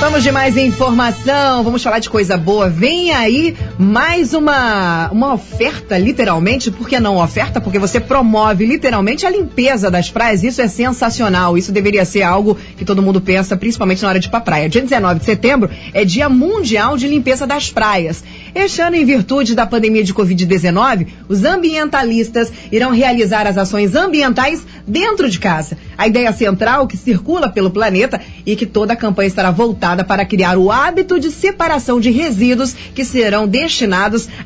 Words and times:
Vamos 0.00 0.22
de 0.22 0.32
mais 0.32 0.56
informação, 0.56 1.62
vamos 1.62 1.82
falar 1.82 1.98
de 1.98 2.08
coisa 2.08 2.34
boa. 2.38 2.70
Vem 2.70 3.12
aí 3.12 3.54
mais 3.80 4.34
uma, 4.34 5.10
uma 5.10 5.32
oferta, 5.32 5.96
literalmente. 5.96 6.70
Por 6.70 6.86
que 6.86 7.00
não 7.00 7.16
oferta? 7.16 7.62
Porque 7.62 7.78
você 7.78 7.98
promove 7.98 8.66
literalmente 8.66 9.24
a 9.24 9.30
limpeza 9.30 9.90
das 9.90 10.10
praias. 10.10 10.42
Isso 10.42 10.60
é 10.60 10.68
sensacional. 10.68 11.56
Isso 11.56 11.72
deveria 11.72 12.04
ser 12.04 12.22
algo 12.22 12.58
que 12.76 12.84
todo 12.84 13.00
mundo 13.00 13.22
pensa, 13.22 13.56
principalmente 13.56 14.02
na 14.02 14.10
hora 14.10 14.20
de 14.20 14.26
ir 14.26 14.30
pra 14.30 14.40
praia. 14.40 14.68
Dia 14.68 14.82
19 14.82 15.20
de 15.20 15.24
setembro 15.24 15.70
é 15.94 16.04
Dia 16.04 16.28
Mundial 16.28 16.98
de 16.98 17.08
Limpeza 17.08 17.46
das 17.46 17.70
Praias. 17.70 18.22
Este 18.54 18.82
ano, 18.82 18.96
em 18.96 19.04
virtude 19.06 19.54
da 19.54 19.66
pandemia 19.66 20.04
de 20.04 20.12
Covid-19, 20.12 21.06
os 21.26 21.44
ambientalistas 21.44 22.52
irão 22.70 22.90
realizar 22.90 23.46
as 23.46 23.56
ações 23.56 23.94
ambientais 23.94 24.62
dentro 24.86 25.30
de 25.30 25.38
casa. 25.38 25.78
A 25.96 26.06
ideia 26.06 26.32
central 26.32 26.86
que 26.86 26.98
circula 26.98 27.48
pelo 27.48 27.70
planeta 27.70 28.20
e 28.44 28.54
que 28.56 28.66
toda 28.66 28.92
a 28.92 28.96
campanha 28.96 29.28
estará 29.28 29.50
voltada 29.50 30.04
para 30.04 30.26
criar 30.26 30.58
o 30.58 30.70
hábito 30.70 31.18
de 31.18 31.30
separação 31.30 31.98
de 31.98 32.10
resíduos 32.10 32.74
que 32.94 33.06
serão 33.06 33.48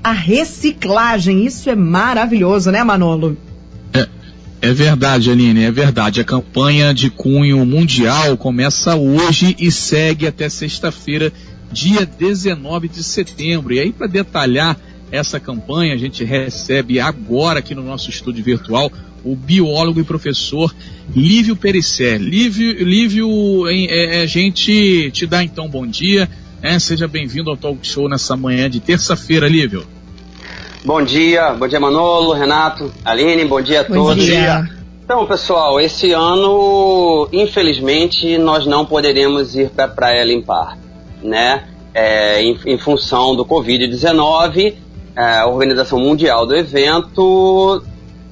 à 0.02 0.12
reciclagem. 0.12 1.45
Isso 1.45 1.70
é 1.70 1.74
maravilhoso, 1.74 2.70
né, 2.70 2.83
Manolo? 2.83 3.37
É, 3.92 4.09
é 4.60 4.73
verdade, 4.73 5.30
Aline, 5.30 5.64
é 5.64 5.70
verdade. 5.70 6.20
A 6.20 6.24
campanha 6.24 6.92
de 6.92 7.10
cunho 7.10 7.64
mundial 7.64 8.37
começa 8.37 8.97
hoje 8.97 9.56
e 9.59 9.70
segue 9.70 10.27
até 10.27 10.48
sexta-feira, 10.48 11.33
dia 11.73 12.06
19 12.06 12.88
de 12.88 13.02
setembro. 13.02 13.74
E 13.74 13.80
aí, 13.80 13.92
para 13.92 14.06
detalhar 14.06 14.78
essa 15.10 15.38
campanha, 15.38 15.95
a 15.95 15.98
gente 15.98 16.25
recebe 16.25 16.98
agora 16.98 17.61
aqui 17.61 17.75
no 17.75 17.83
nosso 17.83 18.11
estúdio 18.11 18.45
virtual 18.45 18.91
o 19.25 19.34
biólogo 19.34 20.00
e 20.00 20.05
professor 20.05 20.75
Lívio 21.14 21.56
Perissé. 21.56 22.19
Lívio, 22.19 22.84
Lívio 22.84 23.66
é, 23.69 24.19
é, 24.19 24.22
a 24.22 24.27
gente 24.27 25.11
te 25.12 25.27
dá 25.27 25.42
então 25.42 25.69
bom 25.69 25.86
dia. 25.86 26.28
É, 26.65 26.79
seja 26.79 27.07
bem-vindo 27.07 27.51
ao 27.51 27.59
Talk 27.59 27.87
Show 27.87 28.09
nessa 28.09 28.34
manhã 28.39 28.70
de 28.70 28.81
terça-feira, 28.81 29.47
Lívio. 29.47 29.87
Bom 30.83 31.03
dia, 31.05 31.53
bom 31.53 31.69
dia 31.69 31.79
Manolo, 31.79 32.33
Renato, 32.33 32.91
Aline, 33.05 33.45
bom 33.45 33.61
dia 33.61 33.83
a 33.83 33.84
bom 33.84 33.93
todos. 33.93 34.25
Dia. 34.25 34.67
Então, 35.05 35.27
pessoal, 35.27 35.79
esse 35.79 36.12
ano, 36.12 37.29
infelizmente, 37.31 38.39
nós 38.39 38.65
não 38.65 38.87
poderemos 38.87 39.55
ir 39.55 39.69
para 39.69 39.84
a 39.84 39.89
praia 39.89 40.25
limpar, 40.25 40.79
né? 41.23 41.65
É, 41.93 42.43
em, 42.43 42.59
em, 42.65 42.78
função 42.78 43.37
do 43.37 43.45
Covid-19, 43.45 44.73
é, 45.15 45.41
a 45.41 45.47
Organização 45.47 45.99
Mundial 45.99 46.47
do 46.47 46.56
evento 46.56 47.84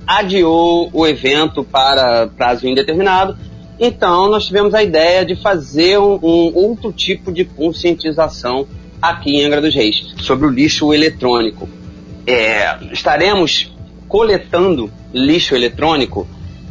adiou 0.07 0.89
o 0.91 1.07
evento 1.07 1.63
para 1.63 2.29
prazo 2.29 2.67
indeterminado. 2.67 3.37
Então, 3.79 4.29
nós 4.29 4.47
tivemos 4.47 4.75
a 4.75 4.83
ideia 4.83 5.25
de 5.25 5.35
fazer 5.35 5.99
um, 5.99 6.19
um 6.23 6.53
outro 6.55 6.93
tipo 6.93 7.33
de 7.33 7.45
conscientização 7.45 8.67
aqui 9.01 9.37
em 9.37 9.45
Angra 9.45 9.61
dos 9.61 9.75
Reis 9.75 10.15
sobre 10.19 10.47
o 10.47 10.51
lixo 10.51 10.93
eletrônico. 10.93 11.69
É, 12.27 12.79
estaremos 12.93 13.73
coletando 14.07 14.91
lixo 15.13 15.55
eletrônico 15.55 16.27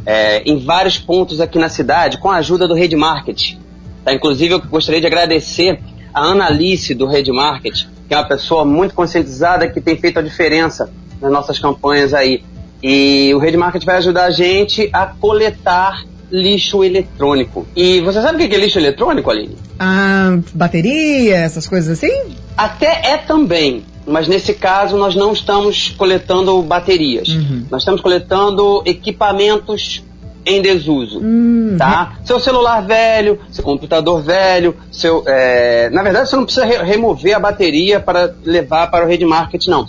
é, 0.06 0.42
em 0.42 0.58
vários 0.58 0.98
pontos 0.98 1.40
aqui 1.40 1.58
na 1.58 1.68
cidade 1.68 2.18
com 2.18 2.30
a 2.30 2.36
ajuda 2.36 2.66
do 2.66 2.74
Rede 2.74 2.96
Market. 2.96 3.56
Tá? 4.04 4.12
Inclusive, 4.12 4.54
eu 4.54 4.60
gostaria 4.60 5.00
de 5.00 5.06
agradecer 5.06 5.80
a 6.12 6.20
Ana 6.20 6.46
Alice 6.46 6.94
do 6.94 7.06
Rede 7.06 7.32
Market, 7.32 7.84
que 8.08 8.14
é 8.14 8.16
uma 8.16 8.26
pessoa 8.26 8.64
muito 8.64 8.94
conscientizada 8.94 9.68
que 9.68 9.80
tem 9.80 9.96
feito 9.96 10.18
a 10.18 10.22
diferença 10.22 10.90
nas 11.20 11.30
nossas 11.30 11.58
campanhas 11.58 12.12
aí. 12.12 12.42
E 12.82 13.32
o 13.34 13.38
Rede 13.38 13.56
Market 13.56 13.84
vai 13.84 13.96
ajudar 13.96 14.24
a 14.24 14.30
gente 14.30 14.90
a 14.92 15.06
coletar 15.06 16.04
lixo 16.32 16.82
eletrônico. 16.82 17.66
E 17.76 18.00
você 18.00 18.22
sabe 18.22 18.42
o 18.42 18.48
que 18.48 18.54
é 18.54 18.58
lixo 18.58 18.78
eletrônico, 18.78 19.30
Aline? 19.30 19.56
Ah, 19.78 20.38
bateria, 20.54 21.36
essas 21.36 21.66
coisas 21.66 21.98
assim? 21.98 22.34
Até 22.56 23.12
é 23.12 23.18
também. 23.18 23.84
Mas 24.06 24.26
nesse 24.26 24.54
caso 24.54 24.96
nós 24.96 25.14
não 25.14 25.32
estamos 25.32 25.90
coletando 25.90 26.60
baterias. 26.62 27.28
Uhum. 27.28 27.66
Nós 27.70 27.82
estamos 27.82 28.00
coletando 28.00 28.82
equipamentos 28.86 30.02
em 30.44 30.60
desuso, 30.60 31.20
uhum. 31.20 31.76
tá? 31.78 32.14
Seu 32.24 32.40
celular 32.40 32.80
velho, 32.80 33.38
seu 33.48 33.62
computador 33.62 34.20
velho, 34.22 34.74
seu, 34.90 35.22
é... 35.24 35.88
na 35.90 36.02
verdade 36.02 36.28
você 36.28 36.34
não 36.34 36.44
precisa 36.44 36.66
re 36.66 36.78
remover 36.78 37.36
a 37.36 37.38
bateria 37.38 38.00
para 38.00 38.34
levar 38.44 38.90
para 38.90 39.04
o 39.04 39.08
Rede 39.08 39.24
Market, 39.24 39.68
não 39.68 39.86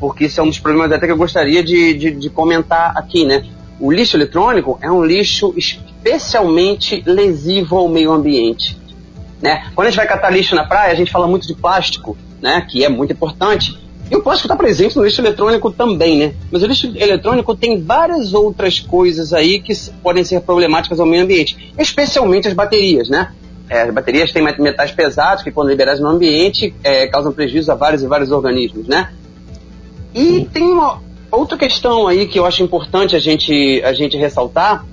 porque 0.00 0.24
isso 0.24 0.40
é 0.40 0.42
um 0.42 0.48
dos 0.48 0.58
problemas 0.58 0.90
até 0.90 1.04
que 1.04 1.12
eu 1.12 1.16
gostaria 1.16 1.62
de, 1.62 1.92
de, 1.92 2.10
de 2.12 2.30
comentar 2.30 2.96
aqui, 2.96 3.26
né? 3.26 3.44
O 3.80 3.90
lixo 3.90 4.16
eletrônico 4.16 4.78
é 4.82 4.90
um 4.90 5.02
lixo 5.02 5.54
especialmente 5.56 7.02
lesivo 7.06 7.78
ao 7.78 7.88
meio 7.88 8.12
ambiente. 8.12 8.78
Né? 9.40 9.70
Quando 9.74 9.86
a 9.86 9.90
gente 9.90 9.96
vai 9.96 10.06
catar 10.06 10.28
lixo 10.28 10.54
na 10.54 10.64
praia, 10.64 10.92
a 10.92 10.94
gente 10.94 11.10
fala 11.10 11.26
muito 11.26 11.46
de 11.46 11.54
plástico, 11.54 12.16
né? 12.42 12.66
que 12.70 12.84
é 12.84 12.90
muito 12.90 13.14
importante. 13.14 13.74
E 14.10 14.16
o 14.16 14.22
plástico 14.22 14.48
está 14.48 14.56
presente 14.56 14.96
no 14.96 15.04
lixo 15.04 15.20
eletrônico 15.20 15.70
também, 15.70 16.18
né? 16.18 16.34
Mas 16.50 16.64
o 16.64 16.66
lixo 16.66 16.92
eletrônico 16.96 17.54
tem 17.54 17.80
várias 17.80 18.34
outras 18.34 18.80
coisas 18.80 19.32
aí 19.32 19.60
que 19.60 19.72
podem 20.02 20.24
ser 20.24 20.40
problemáticas 20.40 20.98
ao 20.98 21.06
meio 21.06 21.22
ambiente, 21.22 21.72
especialmente 21.78 22.48
as 22.48 22.52
baterias, 22.52 23.08
né? 23.08 23.32
É, 23.68 23.82
as 23.82 23.94
baterias 23.94 24.32
têm 24.32 24.42
metais 24.42 24.90
pesados 24.90 25.44
que, 25.44 25.52
quando 25.52 25.68
liberados 25.68 26.00
no 26.00 26.08
ambiente, 26.08 26.74
é, 26.82 27.06
causam 27.06 27.32
prejuízo 27.32 27.70
a 27.70 27.76
vários 27.76 28.02
e 28.02 28.08
vários 28.08 28.32
organismos, 28.32 28.88
né? 28.88 29.12
E 30.12 30.44
tem 30.52 30.64
uma 30.64 31.00
outra 31.30 31.56
questão 31.56 32.06
aí 32.06 32.26
que 32.26 32.38
eu 32.38 32.46
acho 32.46 32.62
importante 32.62 33.14
a 33.14 33.20
gente, 33.20 33.80
a 33.84 33.92
gente 33.92 34.16
ressaltar, 34.16 34.84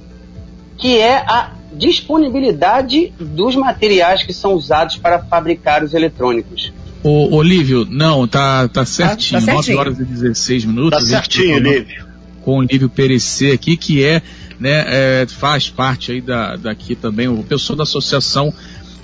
que 0.78 0.98
é 0.98 1.18
a 1.18 1.52
disponibilidade 1.74 3.14
dos 3.20 3.56
materiais 3.56 4.24
que 4.24 4.34
são 4.34 4.53
usados 4.53 4.98
para 4.98 5.20
fabricar 5.20 5.84
os 5.84 5.94
eletrônicos. 5.94 6.72
Ô, 7.03 7.36
Olívio, 7.36 7.86
não, 7.90 8.28
tá, 8.28 8.68
tá 8.68 8.86
certinho, 8.86 9.40
tá, 9.40 9.46
tá 9.46 9.53
certinho. 9.53 9.78
9 9.78 9.90
horas 9.90 10.00
e 10.00 10.06
16 10.06 10.66
minutos. 10.66 11.00
Tá 11.00 11.06
certinho, 11.06 11.56
Olívio. 11.56 12.06
Com 12.42 12.56
o 12.56 12.58
Olívio 12.59 12.90
Perecer 12.90 13.54
aqui, 13.54 13.78
que 13.78 14.04
é, 14.04 14.22
né, 14.59 14.86
é, 14.88 15.25
faz 15.28 15.69
parte 15.69 16.12
aí 16.12 16.22
da, 16.22 16.56
daqui 16.56 16.96
também, 16.96 17.28
o 17.28 17.44
pessoal 17.44 17.78
da 17.78 17.84
Associação 17.84 18.54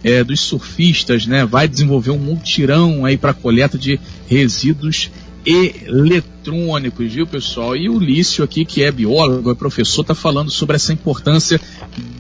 é, 0.04 0.24
dos 0.24 0.42
Surfistas, 0.42 1.26
né, 1.26 1.46
vai 1.46 1.68
desenvolver 1.68 2.12
um 2.12 2.18
multirão 2.18 3.06
aí 3.06 3.18
para 3.18 3.34
coleta 3.34 3.78
de 3.78 4.00
resíduos 4.28 5.10
eletrônicos, 5.46 7.12
viu, 7.12 7.28
pessoal? 7.28 7.76
E 7.76 7.90
o 7.90 8.00
Lício 8.00 8.44
aqui, 8.44 8.64
que 8.66 8.84
é 8.84 8.92
biólogo, 8.92 9.52
é 9.52 9.56
professor, 9.56 10.02
está 10.02 10.16
falando 10.16 10.50
sobre 10.50 10.76
essa 10.76 10.94
importância 10.94 11.60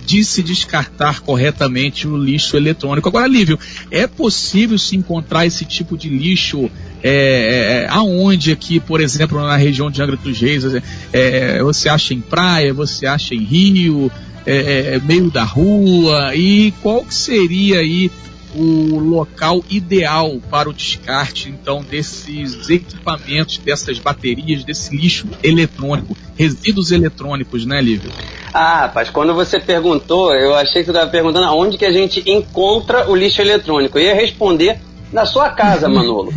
de 0.06 0.23
se 0.23 0.44
descartar 0.44 1.22
corretamente 1.22 2.07
o 2.07 2.17
lixo 2.17 2.57
eletrônico. 2.57 3.07
Agora, 3.07 3.28
Lívio, 3.28 3.57
é 3.89 4.06
possível 4.06 4.78
se 4.78 4.95
encontrar 4.95 5.45
esse 5.45 5.63
tipo 5.66 5.97
de 5.97 6.09
lixo 6.09 6.69
é, 7.01 7.85
é, 7.85 7.88
aonde 7.89 8.51
aqui, 8.51 8.79
por 8.79 9.01
exemplo, 9.01 9.39
na 9.39 9.56
região 9.56 9.89
de 9.89 10.01
Angra 10.01 10.17
dos 10.17 10.39
Reis, 10.39 10.63
é, 11.12 11.63
você 11.63 11.89
acha 11.89 12.13
em 12.13 12.22
praia, 12.22 12.73
você 12.73 13.06
acha 13.06 13.33
em 13.33 13.44
rio, 13.44 14.12
é, 14.45 14.95
é 14.95 15.00
meio 15.00 15.29
da 15.29 15.44
rua, 15.44 16.35
e 16.35 16.73
qual 16.81 17.03
que 17.03 17.13
seria 17.13 17.79
aí 17.79 18.12
o 18.55 18.99
local 18.99 19.63
ideal 19.69 20.37
para 20.49 20.69
o 20.69 20.73
descarte, 20.73 21.49
então, 21.49 21.81
desses 21.81 22.69
equipamentos, 22.69 23.57
dessas 23.57 23.99
baterias, 23.99 24.63
desse 24.63 24.95
lixo 24.95 25.27
eletrônico, 25.43 26.15
resíduos 26.35 26.91
eletrônicos, 26.91 27.65
né, 27.65 27.81
Lívio? 27.81 28.11
Ah, 28.53 28.81
rapaz, 28.81 29.09
quando 29.09 29.33
você 29.33 29.59
perguntou, 29.59 30.33
eu 30.33 30.55
achei 30.55 30.81
que 30.81 30.85
você 30.85 30.91
estava 30.91 31.09
perguntando 31.09 31.45
aonde 31.45 31.77
que 31.77 31.85
a 31.85 31.91
gente 31.91 32.23
encontra 32.29 33.09
o 33.09 33.15
lixo 33.15 33.41
eletrônico. 33.41 33.97
Eu 33.97 34.05
ia 34.05 34.15
responder 34.15 34.79
na 35.11 35.25
sua 35.25 35.49
casa, 35.49 35.89
Manolo. 35.89 36.31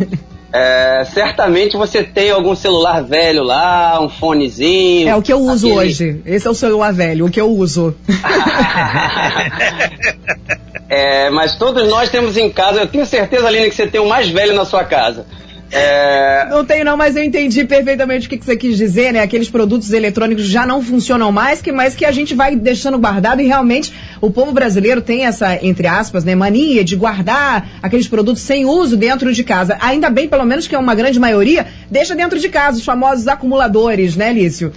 É, 0.51 1.03
certamente 1.13 1.75
você 1.75 2.03
tem 2.03 2.31
algum 2.31 2.55
celular 2.55 3.03
velho 3.03 3.43
lá, 3.43 3.99
um 4.01 4.09
fonezinho. 4.09 5.09
É 5.09 5.15
o 5.15 5.21
que 5.21 5.31
eu 5.31 5.39
uso 5.39 5.67
aquele... 5.67 5.87
hoje. 5.87 6.21
Esse 6.25 6.47
é 6.47 6.49
o 6.49 6.55
celular 6.55 6.93
velho, 6.93 7.25
o 7.25 7.29
que 7.29 7.39
eu 7.39 7.51
uso. 7.51 7.93
É, 10.89 11.29
mas 11.29 11.55
todos 11.55 11.87
nós 11.89 12.09
temos 12.09 12.37
em 12.37 12.49
casa, 12.49 12.81
eu 12.81 12.87
tenho 12.87 13.05
certeza, 13.05 13.47
Aline, 13.47 13.69
que 13.69 13.75
você 13.75 13.87
tem 13.87 13.99
o 13.99 14.07
mais 14.07 14.29
velho 14.29 14.53
na 14.53 14.63
sua 14.63 14.83
casa. 14.83 15.25
É... 15.69 16.47
Não 16.49 16.63
tenho 16.63 16.85
não, 16.85 16.95
mas 16.95 17.17
eu 17.17 17.23
entendi 17.23 17.65
perfeitamente 17.65 18.25
o 18.25 18.29
que, 18.29 18.37
que, 18.37 18.45
você 18.45 18.55
quis 18.55 18.77
dizer, 18.77 19.11
né? 19.11 19.21
Aqueles 19.21 19.49
produtos 19.49 19.91
eletrônicos 19.91 20.45
já 20.45 20.65
não 20.65 20.81
funcionam 20.81 21.29
mais, 21.29 21.61
que, 21.61 21.73
mas 21.73 21.93
que 21.93 22.05
a 22.05 22.11
gente 22.11 22.33
vai 22.33 22.55
deixando 22.55 22.97
guardado 22.97 23.41
e 23.41 23.45
realmente 23.45 23.93
o 24.21 24.31
povo 24.31 24.53
brasileiro 24.53 25.01
tem 25.01 25.25
essa, 25.25 25.55
entre 25.61 25.85
aspas, 25.85 26.23
né, 26.23 26.35
mania 26.35 26.85
de 26.85 26.95
guardar 26.95 27.67
aqueles 27.83 28.07
produtos 28.07 28.41
sem 28.43 28.65
uso 28.65 28.95
dentro 28.95 29.33
de 29.33 29.43
casa. 29.43 29.77
Ainda 29.81 30.09
bem, 30.09 30.29
pelo 30.29 30.45
menos, 30.45 30.67
que 30.67 30.75
é 30.75 30.79
uma 30.79 30.95
grande 30.95 31.19
maioria, 31.19 31.67
deixa 31.91 32.15
dentro 32.15 32.39
de 32.39 32.47
casa, 32.47 32.77
os 32.77 32.85
famosos 32.85 33.27
acumuladores, 33.27 34.15
né, 34.15 34.31
Lício? 34.31 34.71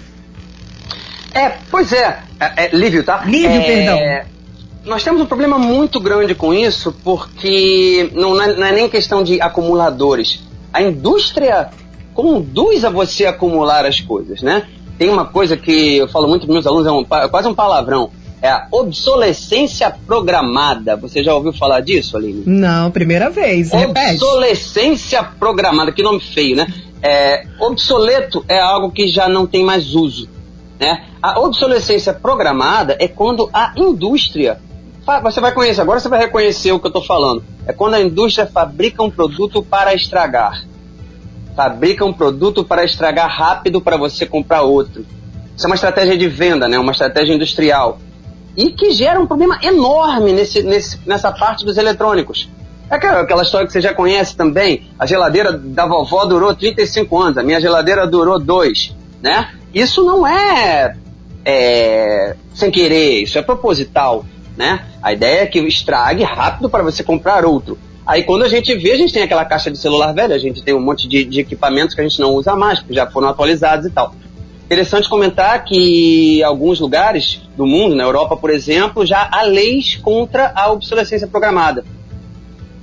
É, 1.32 1.52
pois 1.70 1.92
é. 1.92 2.18
é, 2.40 2.64
é 2.64 2.70
Lívio, 2.72 3.04
tá? 3.04 3.22
Lívio, 3.24 3.60
é... 3.60 3.60
perdão 3.60 4.29
nós 4.84 5.04
temos 5.04 5.20
um 5.20 5.26
problema 5.26 5.58
muito 5.58 6.00
grande 6.00 6.34
com 6.34 6.54
isso, 6.54 6.94
porque 7.04 8.10
não 8.14 8.40
é, 8.40 8.54
não 8.54 8.66
é 8.66 8.72
nem 8.72 8.88
questão 8.88 9.22
de 9.22 9.40
acumuladores. 9.40 10.40
A 10.72 10.82
indústria 10.82 11.70
conduz 12.14 12.84
a 12.84 12.90
você 12.90 13.26
acumular 13.26 13.84
as 13.84 14.00
coisas, 14.00 14.42
né? 14.42 14.66
Tem 14.98 15.08
uma 15.08 15.24
coisa 15.24 15.56
que 15.56 15.96
eu 15.96 16.08
falo 16.08 16.28
muito 16.28 16.46
para 16.46 16.52
meus 16.52 16.66
alunos, 16.66 16.86
é 16.86 16.90
um, 16.90 17.04
quase 17.28 17.48
um 17.48 17.54
palavrão. 17.54 18.10
é 18.42 18.48
a 18.48 18.66
obsolescência 18.70 19.94
programada. 20.06 20.96
Você 20.96 21.22
já 21.22 21.34
ouviu 21.34 21.52
falar 21.52 21.80
disso, 21.80 22.16
Aline? 22.16 22.42
Não, 22.46 22.90
primeira 22.90 23.28
vez. 23.30 23.70
Repete. 23.70 24.14
Obsolescência 24.14 25.22
programada, 25.22 25.92
que 25.92 26.02
nome 26.02 26.20
feio, 26.20 26.56
né? 26.56 26.66
É, 27.02 27.46
obsoleto 27.58 28.44
é 28.48 28.60
algo 28.60 28.90
que 28.90 29.08
já 29.08 29.28
não 29.28 29.46
tem 29.46 29.64
mais 29.64 29.94
uso. 29.94 30.28
Né? 30.78 31.04
A 31.22 31.38
obsolescência 31.40 32.12
programada 32.14 32.96
é 32.98 33.06
quando 33.08 33.48
a 33.52 33.72
indústria. 33.76 34.58
Você 35.22 35.40
vai 35.40 35.52
conhecer, 35.52 35.80
agora 35.80 35.98
você 35.98 36.08
vai 36.08 36.20
reconhecer 36.20 36.72
o 36.72 36.78
que 36.78 36.86
eu 36.86 36.90
estou 36.90 37.04
falando. 37.04 37.42
É 37.66 37.72
quando 37.72 37.94
a 37.94 38.00
indústria 38.00 38.46
fabrica 38.46 39.02
um 39.02 39.10
produto 39.10 39.62
para 39.62 39.94
estragar. 39.94 40.64
Fabrica 41.56 42.04
um 42.04 42.12
produto 42.12 42.64
para 42.64 42.84
estragar 42.84 43.28
rápido 43.28 43.80
para 43.80 43.96
você 43.96 44.24
comprar 44.26 44.62
outro. 44.62 45.04
Isso 45.56 45.66
é 45.66 45.68
uma 45.68 45.74
estratégia 45.74 46.16
de 46.16 46.28
venda, 46.28 46.68
né? 46.68 46.78
uma 46.78 46.92
estratégia 46.92 47.34
industrial 47.34 47.98
e 48.56 48.70
que 48.70 48.90
gera 48.92 49.20
um 49.20 49.26
problema 49.26 49.58
enorme 49.62 50.32
nesse, 50.32 50.62
nesse, 50.62 50.98
nessa 51.06 51.32
parte 51.32 51.64
dos 51.64 51.76
eletrônicos. 51.76 52.48
É 52.90 52.96
aquela, 52.96 53.20
aquela 53.20 53.42
história 53.42 53.66
que 53.66 53.72
você 53.72 53.80
já 53.80 53.94
conhece 53.94 54.36
também, 54.36 54.88
a 54.98 55.06
geladeira 55.06 55.52
da 55.52 55.86
vovó 55.86 56.24
durou 56.24 56.54
35 56.54 57.18
anos, 57.18 57.38
a 57.38 57.42
minha 57.42 57.60
geladeira 57.60 58.06
durou 58.06 58.38
2, 58.38 58.94
né? 59.22 59.50
Isso 59.72 60.04
não 60.04 60.26
é, 60.26 60.96
é 61.44 62.36
sem 62.52 62.70
querer, 62.70 63.22
isso 63.22 63.38
é 63.38 63.42
proposital, 63.42 64.24
né? 64.56 64.84
A 65.02 65.12
ideia 65.12 65.42
é 65.42 65.46
que 65.46 65.58
estrague 65.60 66.22
rápido 66.22 66.68
para 66.68 66.82
você 66.82 67.02
comprar 67.02 67.44
outro. 67.44 67.78
Aí 68.06 68.22
quando 68.24 68.42
a 68.42 68.48
gente 68.48 68.74
vê, 68.74 68.92
a 68.92 68.96
gente 68.96 69.12
tem 69.12 69.22
aquela 69.22 69.44
caixa 69.44 69.70
de 69.70 69.78
celular 69.78 70.12
velha, 70.12 70.34
a 70.34 70.38
gente 70.38 70.62
tem 70.62 70.74
um 70.74 70.80
monte 70.80 71.06
de, 71.06 71.24
de 71.24 71.40
equipamentos 71.40 71.94
que 71.94 72.00
a 72.00 72.04
gente 72.04 72.20
não 72.20 72.34
usa 72.34 72.56
mais, 72.56 72.80
que 72.80 72.92
já 72.92 73.06
foram 73.08 73.28
atualizados 73.28 73.86
e 73.86 73.90
tal. 73.90 74.14
Interessante 74.64 75.08
comentar 75.08 75.64
que 75.64 76.42
alguns 76.44 76.78
lugares 76.78 77.40
do 77.56 77.66
mundo, 77.66 77.96
na 77.96 78.04
Europa, 78.04 78.36
por 78.36 78.50
exemplo, 78.50 79.04
já 79.04 79.28
há 79.30 79.42
leis 79.42 79.96
contra 79.96 80.52
a 80.54 80.70
obsolescência 80.70 81.26
programada. 81.26 81.84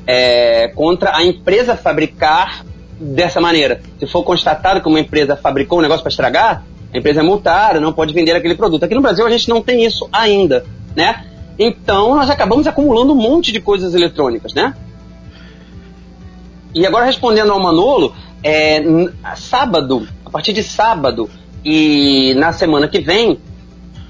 É, 0.06 0.70
contra 0.70 1.16
a 1.16 1.24
empresa 1.24 1.76
fabricar 1.76 2.66
dessa 3.00 3.40
maneira. 3.40 3.82
Se 4.00 4.08
for 4.08 4.24
constatado 4.24 4.82
que 4.82 4.88
uma 4.88 5.00
empresa 5.00 5.36
fabricou 5.36 5.80
um 5.80 5.82
negócio 5.82 6.02
para 6.02 6.10
estragar, 6.10 6.64
a 6.94 6.98
empresa 6.98 7.20
é 7.20 7.24
multada, 7.24 7.80
não 7.80 7.94
pode 7.94 8.14
vender 8.14 8.34
aquele 8.34 8.56
produto. 8.56 8.84
Aqui 8.84 8.96
no 8.96 9.02
Brasil 9.02 9.26
a 9.26 9.30
gente 9.30 9.50
não 9.50 9.62
tem 9.62 9.86
isso 9.86 10.08
ainda, 10.12 10.66
né? 10.96 11.26
Então 11.58 12.16
nós 12.16 12.30
acabamos 12.30 12.68
acumulando 12.68 13.14
um 13.14 13.16
monte 13.16 13.52
de 13.52 13.60
coisas 13.60 13.94
eletrônicas, 13.94 14.54
né? 14.54 14.76
E 16.74 16.86
agora 16.86 17.06
respondendo 17.06 17.52
ao 17.52 17.60
Manolo, 17.60 18.14
é, 18.44 18.84
sábado, 19.36 20.08
a 20.26 20.30
partir 20.30 20.54
de 20.54 20.62
sábado, 20.62 21.30
e 21.66 22.34
na 22.36 22.54
semana 22.54 22.88
que 22.88 23.00
vem, 23.00 23.40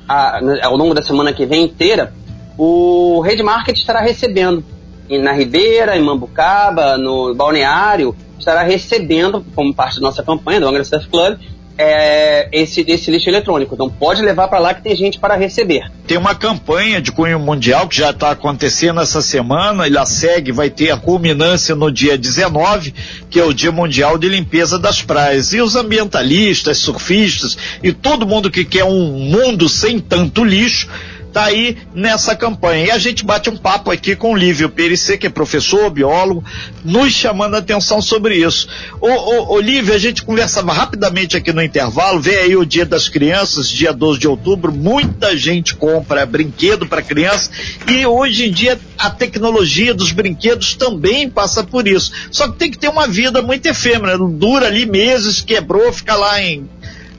a, 0.07 0.39
ao 0.63 0.75
longo 0.75 0.93
da 0.93 1.01
semana 1.01 1.31
que 1.31 1.45
vem 1.45 1.63
inteira, 1.63 2.13
o 2.57 3.21
Rede 3.21 3.43
Market 3.43 3.77
estará 3.77 4.01
recebendo 4.01 4.63
na 5.09 5.31
Ribeira, 5.31 5.95
em 5.95 6.01
Mambucaba, 6.01 6.97
no 6.97 7.33
Balneário, 7.33 8.15
estará 8.37 8.63
recebendo, 8.63 9.45
como 9.55 9.73
parte 9.73 9.95
da 9.95 10.01
nossa 10.01 10.21
campanha 10.21 10.59
do 10.59 10.67
Angra 10.67 10.83
Surf 10.83 11.07
Club, 11.07 11.39
é, 11.77 12.49
esse, 12.51 12.83
esse 12.87 13.11
lixo 13.11 13.29
eletrônico. 13.29 13.75
Então 13.75 13.89
pode 13.89 14.21
levar 14.21 14.47
para 14.47 14.59
lá 14.59 14.73
que 14.73 14.81
tem 14.81 14.95
gente 14.95 15.19
para 15.19 15.35
receber. 15.35 15.91
Tem 16.07 16.17
uma 16.17 16.33
campanha 16.33 17.01
de 17.01 17.11
cunho 17.11 17.39
mundial 17.39 17.87
que 17.87 17.97
já 17.97 18.09
está 18.09 18.31
acontecendo 18.31 18.99
essa 18.99 19.21
semana, 19.21 19.85
ela 19.85 20.05
segue, 20.05 20.51
vai 20.51 20.69
ter 20.69 20.91
a 20.91 20.97
culminância 20.97 21.75
no 21.75 21.91
dia 21.91 22.17
19, 22.17 22.93
que 23.29 23.39
é 23.39 23.43
o 23.43 23.53
Dia 23.53 23.71
Mundial 23.71 24.17
de 24.17 24.27
Limpeza 24.27 24.79
das 24.79 25.01
Praias. 25.01 25.53
E 25.53 25.61
os 25.61 25.75
ambientalistas, 25.75 26.77
surfistas 26.77 27.57
e 27.83 27.91
todo 27.91 28.27
mundo 28.27 28.49
que 28.49 28.65
quer 28.65 28.85
um 28.85 29.11
mundo 29.11 29.69
sem 29.69 29.99
tanto 29.99 30.43
lixo 30.43 30.87
está 31.27 31.45
aí 31.45 31.77
nessa 31.93 32.35
campanha. 32.35 32.85
E 32.85 32.91
a 32.91 32.97
gente 32.97 33.25
bate 33.25 33.49
um 33.49 33.57
papo 33.57 33.91
aqui 33.91 34.15
com 34.15 34.33
o 34.33 34.35
Lívio 34.35 34.69
Perissé, 34.69 35.17
que 35.17 35.27
é 35.27 35.29
professor, 35.29 35.89
biólogo, 35.89 36.43
nos 36.83 37.13
chamando 37.13 37.55
a 37.55 37.59
atenção 37.59 38.01
sobre 38.01 38.35
isso. 38.35 38.67
Ô, 38.99 39.53
ô, 39.53 39.59
Lívio, 39.59 39.93
a 39.93 39.97
gente 39.97 40.23
conversava 40.23 40.73
rapidamente 40.73 41.37
aqui 41.37 41.53
no 41.53 41.61
intervalo, 41.61 42.19
vem 42.19 42.37
aí 42.37 42.55
o 42.55 42.65
Dia 42.65 42.85
das 42.85 43.09
Crianças, 43.09 43.69
dia 43.69 43.93
12 43.93 44.19
de 44.19 44.27
outubro, 44.27 44.71
muita 44.71 45.37
gente 45.37 45.75
compra 45.75 46.25
brinquedo 46.25 46.87
para 46.87 47.01
criança 47.01 47.49
e 47.87 48.05
hoje 48.05 48.47
em 48.47 48.51
dia 48.51 48.79
a 48.97 49.09
tecnologia 49.09 49.93
dos 49.93 50.11
brinquedos 50.11 50.75
também 50.75 51.29
passa 51.29 51.63
por 51.63 51.87
isso. 51.87 52.11
Só 52.31 52.47
que 52.47 52.57
tem 52.57 52.71
que 52.71 52.77
ter 52.77 52.89
uma 52.89 53.07
vida 53.07 53.41
muito 53.41 53.65
efêmera, 53.67 54.17
dura 54.17 54.67
ali 54.67 54.85
meses, 54.85 55.41
quebrou, 55.41 55.91
fica 55.93 56.15
lá 56.15 56.41
em 56.41 56.67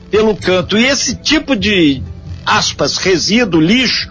pelo 0.09 0.35
canto. 0.35 0.77
E 0.77 0.85
esse 0.85 1.15
tipo 1.15 1.55
de, 1.55 2.01
aspas, 2.49 2.97
resíduo, 2.97 3.61
lixo, 3.61 4.09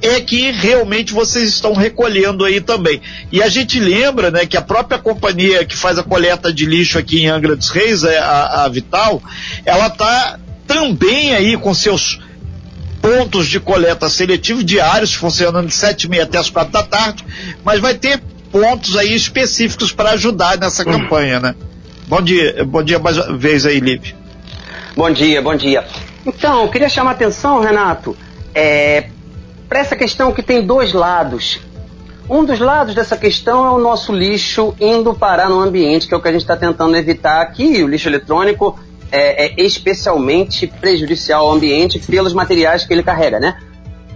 é 0.00 0.20
que 0.20 0.50
realmente 0.50 1.12
vocês 1.12 1.48
estão 1.48 1.72
recolhendo 1.72 2.44
aí 2.44 2.60
também. 2.60 3.00
E 3.32 3.42
a 3.42 3.48
gente 3.48 3.80
lembra, 3.80 4.30
né, 4.30 4.44
que 4.44 4.56
a 4.56 4.62
própria 4.62 4.98
companhia 4.98 5.64
que 5.64 5.76
faz 5.76 5.98
a 5.98 6.02
coleta 6.02 6.52
de 6.52 6.66
lixo 6.66 6.98
aqui 6.98 7.22
em 7.22 7.28
Angra 7.28 7.56
dos 7.56 7.70
Reis, 7.70 8.04
é 8.04 8.18
a, 8.18 8.64
a 8.64 8.68
Vital, 8.68 9.22
ela 9.64 9.86
está 9.86 10.38
também 10.66 11.34
aí 11.34 11.56
com 11.56 11.72
seus 11.72 12.20
pontos 13.00 13.46
de 13.46 13.60
coleta 13.60 14.08
seletivo 14.08 14.64
diários, 14.64 15.14
funcionando 15.14 15.68
de 15.68 15.74
sete 15.74 16.04
e 16.04 16.08
meia 16.08 16.24
até 16.24 16.38
as 16.38 16.50
quatro 16.50 16.72
da 16.72 16.82
tarde, 16.82 17.24
mas 17.62 17.80
vai 17.80 17.94
ter 17.94 18.20
pontos 18.50 18.96
aí 18.96 19.14
específicos 19.14 19.92
para 19.92 20.10
ajudar 20.10 20.58
nessa 20.58 20.84
campanha, 20.84 21.40
né? 21.40 21.54
Bom 22.06 22.22
dia, 22.22 22.64
bom 22.64 22.82
dia 22.82 22.98
mais 22.98 23.16
uma 23.16 23.36
vez 23.36 23.66
aí, 23.66 23.80
Lipe. 23.80 24.14
Bom 24.96 25.10
dia, 25.10 25.42
bom 25.42 25.56
dia. 25.56 25.84
Então, 26.26 26.62
eu 26.62 26.70
queria 26.70 26.88
chamar 26.88 27.10
a 27.10 27.14
atenção, 27.14 27.60
Renato, 27.60 28.16
é, 28.54 29.08
para 29.68 29.80
essa 29.80 29.94
questão 29.94 30.32
que 30.32 30.42
tem 30.42 30.64
dois 30.64 30.92
lados. 30.92 31.60
Um 32.28 32.44
dos 32.44 32.58
lados 32.58 32.94
dessa 32.94 33.16
questão 33.16 33.66
é 33.66 33.70
o 33.70 33.78
nosso 33.78 34.10
lixo 34.12 34.74
indo 34.80 35.12
parar 35.14 35.50
no 35.50 35.60
ambiente, 35.60 36.08
que 36.08 36.14
é 36.14 36.16
o 36.16 36.22
que 36.22 36.28
a 36.28 36.32
gente 36.32 36.40
está 36.40 36.56
tentando 36.56 36.96
evitar 36.96 37.42
aqui. 37.42 37.82
O 37.82 37.88
lixo 37.88 38.08
eletrônico 38.08 38.78
é, 39.12 39.46
é, 39.46 39.62
especialmente 39.62 40.66
prejudicial 40.66 41.46
ao 41.46 41.52
ambiente 41.52 41.98
pelos 41.98 42.32
materiais 42.32 42.84
que 42.84 42.94
ele 42.94 43.02
carrega, 43.02 43.38
né? 43.38 43.58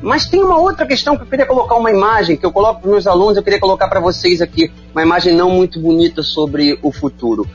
Mas 0.00 0.26
tem 0.26 0.43
uma 0.43 0.58
outra 0.58 0.87
questão 0.87 1.16
que 1.16 1.25
eu 1.25 1.26
queria 1.26 1.44
colocar 1.44 1.75
uma 1.75 1.90
imagem, 1.90 2.37
que 2.37 2.46
eu 2.46 2.52
coloco 2.52 2.81
para 2.81 2.90
meus 2.90 3.06
alunos, 3.06 3.37
eu 3.37 3.43
queria 3.43 3.58
colocar 3.58 3.88
para 3.88 4.00
vocês 4.00 4.40
aqui, 4.40 4.72
uma 4.93 5.02
imagem 5.02 5.34
não 5.34 5.50
muito 5.50 5.81
bonita 5.81 6.22
sobre 6.22 6.78
o 6.82 6.93
futuro. 6.93 7.46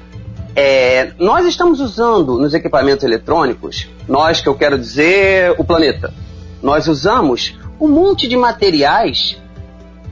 É, 0.56 1.14
nós 1.18 1.48
estamos 1.48 1.80
usando 1.80 2.38
nos 2.38 2.54
equipamentos 2.54 3.04
eletrônicos, 3.04 3.90
nós 4.08 4.40
que 4.40 4.48
eu 4.48 4.54
quero 4.54 4.78
dizer 4.78 5.56
o 5.58 5.64
planeta, 5.64 6.14
nós 6.62 6.88
usamos 6.88 7.58
um 7.82 7.88
monte 7.88 8.28
de 8.28 8.38
materiais 8.38 9.42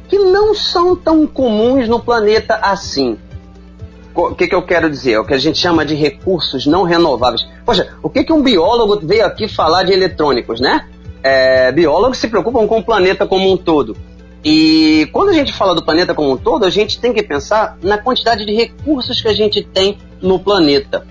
que 0.10 0.18
não 0.18 0.56
são 0.56 0.96
tão 0.96 1.27
comuns 1.27 1.88
no 1.88 2.00
planeta 2.00 2.56
assim. 2.56 3.18
O 4.13 4.36
que, 4.36 4.48
que 4.48 4.56
eu 4.56 4.62
quero 4.62 4.89
dizer? 4.89 5.13
É 5.13 5.20
o 5.20 5.25
que 5.25 5.34
a 5.34 5.38
gente 5.38 5.58
chama 5.58 5.86
de 5.86 5.96
recursos 5.96 6.65
não 6.65 6.84
renováveis. 6.84 7.48
Poxa, 7.65 7.96
o 8.04 8.10
que, 8.10 8.24
que 8.24 8.34
um 8.34 8.42
biólogo 8.42 9.00
veio 9.01 9.25
aqui 9.25 9.48
falar 9.48 9.84
de 9.84 9.94
eletrônicos, 9.94 10.60
né? 10.60 10.86
É, 11.24 11.72
biólogos 11.72 12.18
se 12.18 12.27
preocupam 12.27 12.68
com 12.68 12.80
o 12.80 12.84
planeta 12.84 13.25
como 13.25 13.50
um 13.50 13.56
todo. 13.56 13.96
E 14.44 15.08
quando 15.13 15.30
a 15.30 15.34
gente 15.34 15.54
fala 15.54 15.74
do 15.74 15.86
planeta 15.86 16.13
como 16.13 16.32
um 16.32 16.38
todo, 16.38 16.65
a 16.65 16.70
gente 16.70 17.00
tem 17.00 17.13
que 17.13 17.24
pensar 17.24 17.77
na 17.82 17.98
quantidade 17.98 18.44
de 18.46 18.54
recursos 18.54 19.22
que 19.22 19.27
a 19.27 19.34
gente 19.34 19.63
tem 19.63 19.98
no 20.22 20.40
planeta. 20.40 21.06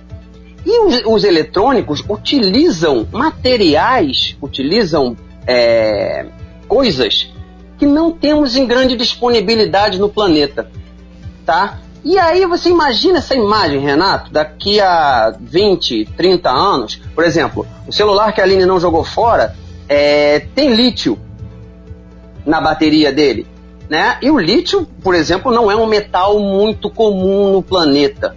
E 0.64 0.78
os, 0.80 1.02
os 1.06 1.24
eletrônicos 1.24 2.04
utilizam 2.08 3.06
materiais, 3.10 4.36
utilizam 4.42 5.16
é, 5.46 6.26
coisas 6.68 7.32
que 7.78 7.86
não 7.86 8.12
temos 8.12 8.56
em 8.56 8.66
grande 8.66 8.94
disponibilidade 8.96 9.98
no 9.98 10.08
planeta, 10.08 10.70
tá? 11.46 11.78
E 12.04 12.18
aí 12.18 12.46
você 12.46 12.70
imagina 12.70 13.18
essa 13.18 13.34
imagem, 13.34 13.80
Renato, 13.80 14.30
daqui 14.30 14.80
a 14.80 15.34
20, 15.38 16.06
30 16.16 16.50
anos, 16.50 17.00
por 17.14 17.24
exemplo, 17.24 17.66
o 17.86 17.92
celular 17.92 18.32
que 18.32 18.40
a 18.40 18.44
Aline 18.44 18.64
não 18.64 18.80
jogou 18.80 19.04
fora 19.04 19.54
é, 19.88 20.40
tem 20.54 20.74
lítio 20.74 21.18
na 22.46 22.60
bateria 22.60 23.12
dele. 23.12 23.46
Né? 23.88 24.18
E 24.22 24.30
o 24.30 24.38
lítio, 24.38 24.86
por 25.02 25.14
exemplo, 25.14 25.52
não 25.52 25.70
é 25.70 25.74
um 25.74 25.86
metal 25.86 26.38
muito 26.38 26.88
comum 26.88 27.52
no 27.52 27.62
planeta. 27.62 28.36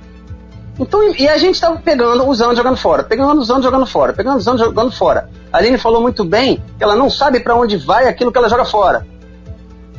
Então, 0.80 1.14
e 1.14 1.28
a 1.28 1.38
gente 1.38 1.56
está 1.56 1.72
pegando, 1.72 2.28
usando, 2.28 2.56
jogando 2.56 2.78
fora, 2.78 3.04
pegando, 3.04 3.40
usando, 3.40 3.64
jogando 3.64 3.86
fora, 3.86 4.14
pegando, 4.14 4.38
usando, 4.38 4.58
jogando 4.58 4.92
fora. 4.92 5.30
A 5.52 5.58
Aline 5.58 5.78
falou 5.78 6.02
muito 6.02 6.24
bem 6.24 6.64
que 6.78 6.84
ela 6.84 6.96
não 6.96 7.10
sabe 7.10 7.40
para 7.40 7.56
onde 7.56 7.78
vai 7.78 8.08
aquilo 8.08 8.32
que 8.32 8.38
ela 8.38 8.50
joga 8.50 8.66
fora. 8.66 9.06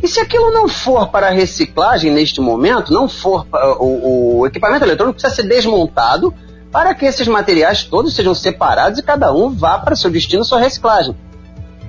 E 0.03 0.09
se 0.09 0.21
aquilo 0.21 0.51
não 0.51 0.69
for 0.69 1.09
para 1.09 1.31
reciclagem 1.31 2.11
neste 2.11 2.41
momento, 2.41 2.93
não 2.93 3.09
for 3.09 3.47
o, 3.79 4.41
o 4.41 4.47
equipamento 4.47 4.85
eletrônico 4.85 5.19
precisa 5.19 5.43
ser 5.43 5.49
desmontado 5.49 6.35
para 6.73 6.93
que 6.93 7.07
esses 7.07 7.29
materiais 7.29 7.85
todos 7.85 8.15
sejam 8.15 8.35
separados 8.35 8.99
e 8.99 9.03
cada 9.03 9.33
um 9.33 9.51
vá 9.51 9.79
para 9.79 9.95
seu 9.95 10.11
destino, 10.11 10.45
sua 10.45 10.59
reciclagem. 10.59 11.17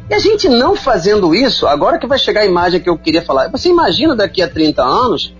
E 0.07 0.13
a 0.13 0.19
gente 0.19 0.47
não 0.47 0.75
fazendo 0.75 1.33
isso, 1.33 1.65
agora 1.65 1.97
que 1.97 2.05
vai 2.05 2.19
chegar 2.19 2.41
a 2.41 2.45
imagem 2.45 2.79
que 2.79 2.87
eu 2.87 2.95
queria 2.95 3.23
falar, 3.23 3.49
você 3.49 3.67
imagina 3.67 4.15
daqui 4.15 4.43
a 4.43 4.47
30 4.47 4.83
anos 4.83 5.33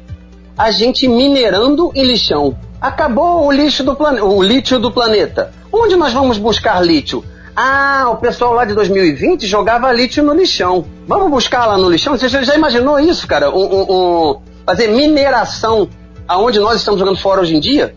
a 0.57 0.71
gente 0.71 1.07
minerando 1.07 1.91
em 1.93 2.03
lixão. 2.03 2.57
Acabou 2.79 3.45
o 3.45 3.51
lixo 3.51 3.83
do 3.83 3.95
planeta, 3.95 4.25
o 4.25 4.43
lítio 4.43 4.79
do 4.79 4.91
planeta. 4.91 5.51
Onde 5.71 5.95
nós 5.95 6.13
vamos 6.13 6.37
buscar 6.37 6.83
lítio? 6.85 7.23
Ah, 7.55 8.09
o 8.11 8.17
pessoal 8.17 8.53
lá 8.53 8.65
de 8.65 8.73
2020 8.73 9.47
jogava 9.47 9.91
lítio 9.91 10.23
no 10.23 10.33
lixão. 10.33 10.85
Vamos 11.07 11.29
buscar 11.31 11.65
lá 11.65 11.77
no 11.77 11.89
lixão? 11.89 12.17
Você 12.17 12.27
já 12.27 12.53
imaginou 12.53 12.99
isso, 12.99 13.25
cara? 13.27 13.49
Um, 13.49 13.63
um, 13.63 13.85
um, 13.89 14.41
fazer 14.65 14.87
mineração 14.89 15.87
aonde 16.27 16.59
nós 16.59 16.79
estamos 16.79 16.99
jogando 16.99 17.17
fora 17.17 17.41
hoje 17.41 17.55
em 17.55 17.59
dia? 17.59 17.95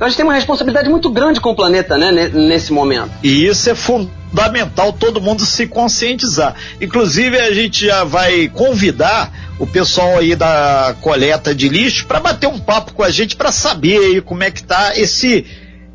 Então 0.00 0.06
a 0.06 0.08
gente 0.08 0.16
tem 0.16 0.24
uma 0.24 0.32
responsabilidade 0.32 0.88
muito 0.88 1.10
grande 1.10 1.42
com 1.42 1.50
o 1.50 1.54
planeta, 1.54 1.98
né, 1.98 2.10
nesse 2.10 2.72
momento. 2.72 3.10
E 3.22 3.44
isso 3.44 3.68
é 3.68 3.74
fundamental 3.74 4.94
todo 4.94 5.20
mundo 5.20 5.44
se 5.44 5.66
conscientizar. 5.66 6.54
Inclusive 6.80 7.38
a 7.38 7.52
gente 7.52 7.84
já 7.84 8.02
vai 8.02 8.48
convidar 8.48 9.30
o 9.58 9.66
pessoal 9.66 10.16
aí 10.16 10.34
da 10.34 10.96
coleta 11.02 11.54
de 11.54 11.68
lixo 11.68 12.06
para 12.06 12.18
bater 12.18 12.46
um 12.46 12.58
papo 12.58 12.94
com 12.94 13.02
a 13.02 13.10
gente 13.10 13.36
para 13.36 13.52
saber 13.52 13.98
aí 13.98 14.20
como 14.22 14.42
é 14.42 14.50
que 14.50 14.62
tá 14.62 14.96
esse 14.96 15.44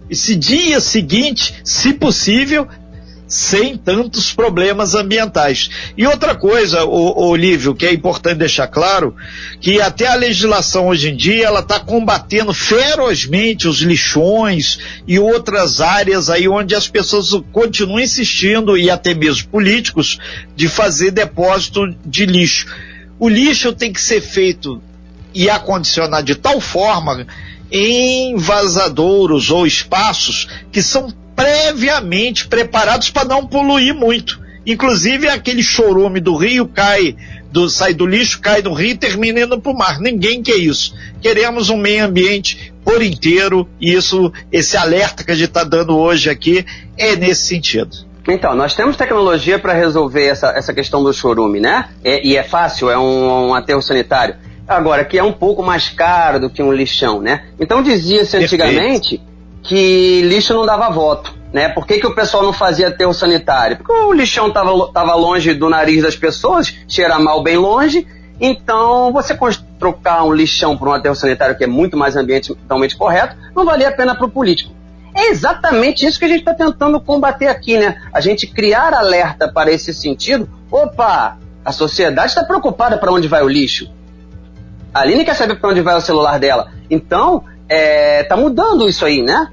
esse 0.07 0.35
dia 0.35 0.79
seguinte, 0.79 1.55
se 1.63 1.91
possível, 1.91 2.67
sem 3.27 3.77
tantos 3.77 4.31
problemas 4.31 4.93
ambientais. 4.93 5.69
E 5.97 6.05
outra 6.05 6.35
coisa, 6.35 6.83
o, 6.85 7.29
o 7.29 7.35
Lívio, 7.35 7.75
que 7.75 7.85
é 7.85 7.93
importante 7.93 8.37
deixar 8.37 8.67
claro, 8.67 9.15
que 9.59 9.81
até 9.81 10.07
a 10.07 10.15
legislação 10.15 10.87
hoje 10.87 11.09
em 11.09 11.15
dia 11.15 11.45
ela 11.47 11.61
está 11.61 11.79
combatendo 11.79 12.53
ferozmente 12.53 13.67
os 13.67 13.79
lixões 13.79 14.79
e 15.07 15.17
outras 15.17 15.81
áreas 15.81 16.29
aí 16.29 16.47
onde 16.47 16.75
as 16.75 16.87
pessoas 16.87 17.29
continuam 17.51 17.99
insistindo 17.99 18.77
e 18.77 18.89
até 18.89 19.13
mesmo 19.13 19.49
políticos 19.49 20.19
de 20.55 20.67
fazer 20.67 21.11
depósito 21.11 21.81
de 22.05 22.25
lixo. 22.25 22.67
O 23.19 23.29
lixo 23.29 23.73
tem 23.73 23.91
que 23.91 24.01
ser 24.01 24.21
feito 24.21 24.81
e 25.33 25.49
acondicionado 25.49 26.25
de 26.25 26.35
tal 26.35 26.61
forma 26.61 27.27
em 27.71 28.37
vazadouros 28.37 29.49
ou 29.49 29.65
espaços 29.65 30.47
que 30.71 30.81
são 30.81 31.13
previamente 31.35 32.47
preparados 32.47 33.09
para 33.09 33.27
não 33.27 33.45
poluir 33.45 33.93
muito. 33.93 34.39
Inclusive 34.65 35.27
aquele 35.27 35.61
chorume 35.61 36.19
do 36.19 36.35
rio 36.35 36.67
cai, 36.67 37.15
do, 37.51 37.69
sai 37.69 37.93
do 37.93 38.05
lixo, 38.05 38.39
cai 38.41 38.61
do 38.61 38.73
rio 38.73 38.91
e 38.91 38.97
termina 38.97 39.41
indo 39.41 39.59
para 39.59 39.71
o 39.71 39.77
mar. 39.77 39.99
Ninguém 39.99 40.41
quer 40.41 40.57
isso. 40.57 40.95
Queremos 41.21 41.69
um 41.69 41.77
meio 41.77 42.05
ambiente 42.05 42.73
por 42.83 43.01
inteiro 43.03 43.67
e 43.79 43.93
isso, 43.93 44.31
esse 44.51 44.75
alerta 44.75 45.23
que 45.23 45.31
a 45.31 45.35
gente 45.35 45.49
está 45.49 45.63
dando 45.63 45.95
hoje 45.95 46.29
aqui 46.29 46.65
é 46.97 47.15
nesse 47.15 47.45
sentido. 47.47 47.95
Então, 48.27 48.55
nós 48.55 48.73
temos 48.73 48.97
tecnologia 48.97 49.59
para 49.59 49.73
resolver 49.73 50.25
essa, 50.25 50.47
essa 50.47 50.73
questão 50.73 51.03
do 51.03 51.13
chorume, 51.13 51.59
né? 51.59 51.89
É, 52.03 52.25
e 52.25 52.35
é 52.35 52.41
fácil, 52.41 52.89
é 52.89 52.97
um, 52.97 53.49
um 53.49 53.53
aterro 53.53 53.83
sanitário. 53.83 54.35
Agora, 54.67 55.05
que 55.05 55.15
é 55.15 55.23
um 55.23 55.31
pouco 55.31 55.61
mais 55.61 55.89
caro 55.89 56.39
do 56.39 56.49
que 56.49 56.63
um 56.63 56.73
lixão, 56.73 57.21
né? 57.21 57.45
Então 57.59 57.83
dizia-se 57.83 58.35
antigamente 58.35 59.21
que 59.67 60.21
lixo 60.21 60.53
não 60.53 60.65
dava 60.65 60.89
voto. 60.89 61.33
Né? 61.51 61.69
Por 61.69 61.85
que, 61.87 61.99
que 61.99 62.07
o 62.07 62.13
pessoal 62.13 62.43
não 62.43 62.51
fazia 62.51 62.89
aterro 62.89 63.13
sanitário? 63.13 63.77
Porque 63.77 63.91
o 63.91 64.11
lixão 64.11 64.47
estava 64.47 64.91
tava 64.91 65.15
longe 65.15 65.53
do 65.53 65.69
nariz 65.69 66.03
das 66.03 66.15
pessoas, 66.15 66.75
cheira 66.87 67.17
mal 67.17 67.41
bem 67.41 67.57
longe, 67.57 68.05
então 68.39 69.11
você 69.13 69.37
trocar 69.79 70.23
um 70.25 70.33
lixão 70.33 70.77
por 70.77 70.87
um 70.87 70.91
aterro 70.91 71.15
sanitário 71.15 71.55
que 71.57 71.63
é 71.63 71.67
muito 71.67 71.95
mais 71.95 72.15
ambientalmente 72.15 72.97
correto, 72.97 73.37
não 73.55 73.63
valia 73.65 73.89
a 73.89 73.91
pena 73.91 74.15
para 74.15 74.25
o 74.25 74.29
político. 74.29 74.73
É 75.15 75.29
exatamente 75.29 76.05
isso 76.05 76.19
que 76.19 76.25
a 76.25 76.27
gente 76.27 76.39
está 76.39 76.53
tentando 76.53 76.99
combater 76.99 77.47
aqui, 77.47 77.77
né? 77.77 78.01
A 78.11 78.19
gente 78.19 78.47
criar 78.47 78.93
alerta 78.93 79.47
para 79.47 79.71
esse 79.71 79.93
sentido. 79.93 80.49
Opa, 80.69 81.37
a 81.63 81.71
sociedade 81.71 82.31
está 82.31 82.43
preocupada 82.43 82.97
para 82.97 83.13
onde 83.13 83.27
vai 83.29 83.41
o 83.41 83.47
lixo. 83.47 83.89
A 84.93 85.01
Aline 85.01 85.23
quer 85.23 85.35
saber 85.35 85.55
para 85.55 85.69
onde 85.69 85.81
vai 85.81 85.95
o 85.95 86.01
celular 86.01 86.37
dela. 86.37 86.71
Então, 86.89 87.45
é, 87.67 88.23
tá 88.23 88.37
mudando 88.37 88.87
isso 88.87 89.05
aí, 89.05 89.21
né? 89.21 89.49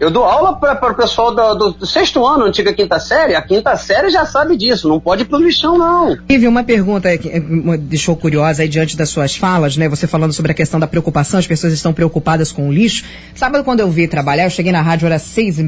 Eu 0.00 0.12
dou 0.12 0.24
aula 0.24 0.54
para 0.54 0.92
o 0.92 0.94
pessoal 0.94 1.34
do, 1.34 1.54
do, 1.54 1.70
do, 1.72 1.86
sexto 1.86 2.24
ano, 2.24 2.44
antiga 2.44 2.72
quinta 2.72 3.00
série. 3.00 3.34
A 3.34 3.42
quinta 3.42 3.76
série 3.76 4.10
já 4.10 4.24
sabe 4.24 4.56
disso, 4.56 4.88
não 4.88 5.00
pode 5.00 5.22
ir 5.22 5.24
pro 5.24 5.38
lixão, 5.38 5.76
não. 5.76 6.16
Tive 6.28 6.46
uma 6.46 6.62
pergunta 6.62 7.16
que 7.18 7.40
me 7.40 7.76
deixou 7.76 8.14
curiosa 8.14 8.62
aí 8.62 8.68
diante 8.68 8.96
das 8.96 9.08
suas 9.08 9.34
falas, 9.34 9.76
né? 9.76 9.88
Você 9.88 10.06
falando 10.06 10.32
sobre 10.32 10.52
a 10.52 10.54
questão 10.54 10.78
da 10.78 10.86
preocupação, 10.86 11.40
as 11.40 11.48
pessoas 11.48 11.72
estão 11.72 11.92
preocupadas 11.92 12.52
com 12.52 12.68
o 12.68 12.72
lixo. 12.72 13.04
Sábado, 13.34 13.64
quando 13.64 13.80
eu 13.80 13.90
vi 13.90 14.06
trabalhar, 14.06 14.44
eu 14.44 14.50
cheguei 14.50 14.70
na 14.70 14.82
rádio, 14.82 15.06
era 15.06 15.18
seis, 15.18 15.60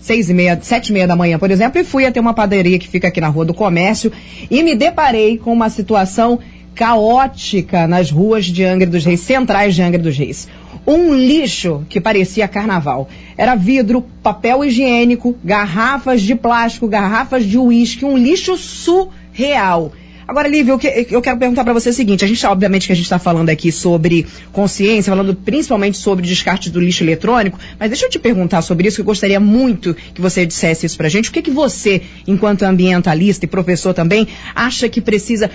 seis 0.00 0.30
e 0.30 0.34
meia, 0.34 0.58
sete 0.62 0.88
e 0.88 0.92
meia 0.94 1.06
da 1.06 1.14
manhã, 1.14 1.38
por 1.38 1.50
exemplo, 1.50 1.78
e 1.78 1.84
fui 1.84 2.06
até 2.06 2.18
uma 2.18 2.32
padaria 2.32 2.78
que 2.78 2.88
fica 2.88 3.08
aqui 3.08 3.20
na 3.20 3.28
Rua 3.28 3.44
do 3.44 3.52
Comércio 3.52 4.10
e 4.50 4.62
me 4.62 4.74
deparei 4.74 5.36
com 5.36 5.52
uma 5.52 5.68
situação 5.68 6.38
caótica 6.74 7.86
nas 7.86 8.10
ruas 8.10 8.46
de 8.46 8.64
Angra 8.64 8.88
dos 8.88 9.04
Reis, 9.04 9.20
centrais 9.20 9.74
de 9.74 9.82
Angra 9.82 10.00
dos 10.00 10.16
Reis 10.16 10.48
um 10.86 11.14
lixo 11.14 11.84
que 11.88 12.00
parecia 12.00 12.48
carnaval. 12.48 13.08
Era 13.36 13.54
vidro, 13.54 14.04
papel 14.22 14.64
higiênico, 14.64 15.36
garrafas 15.42 16.22
de 16.22 16.34
plástico, 16.34 16.88
garrafas 16.88 17.44
de 17.44 17.58
uísque, 17.58 18.04
um 18.04 18.16
lixo 18.16 18.56
surreal. 18.56 19.92
Agora, 20.26 20.48
Lívia, 20.48 20.72
eu 21.10 21.20
quero 21.20 21.38
perguntar 21.38 21.64
para 21.64 21.72
você 21.72 21.90
o 21.90 21.92
seguinte: 21.92 22.24
a 22.24 22.28
gente, 22.28 22.44
obviamente, 22.46 22.86
que 22.86 22.92
a 22.92 22.96
gente 22.96 23.04
está 23.04 23.18
falando 23.18 23.50
aqui 23.50 23.70
sobre 23.70 24.26
consciência, 24.52 25.10
falando 25.10 25.34
principalmente 25.34 25.98
sobre 25.98 26.26
descarte 26.26 26.70
do 26.70 26.80
lixo 26.80 27.04
eletrônico, 27.04 27.58
mas 27.78 27.90
deixa 27.90 28.06
eu 28.06 28.10
te 28.10 28.18
perguntar 28.18 28.62
sobre 28.62 28.88
isso, 28.88 28.96
que 28.96 29.00
eu 29.02 29.06
gostaria 29.06 29.38
muito 29.38 29.94
que 30.14 30.20
você 30.20 30.46
dissesse 30.46 30.86
isso 30.86 30.96
para 30.96 31.08
a 31.08 31.10
gente. 31.10 31.28
O 31.28 31.32
que, 31.32 31.42
que 31.42 31.50
você, 31.50 32.02
enquanto 32.26 32.62
ambientalista 32.62 33.44
e 33.44 33.48
professor 33.48 33.92
também, 33.92 34.26
acha 34.54 34.88
que 34.88 35.00
precisa 35.00 35.50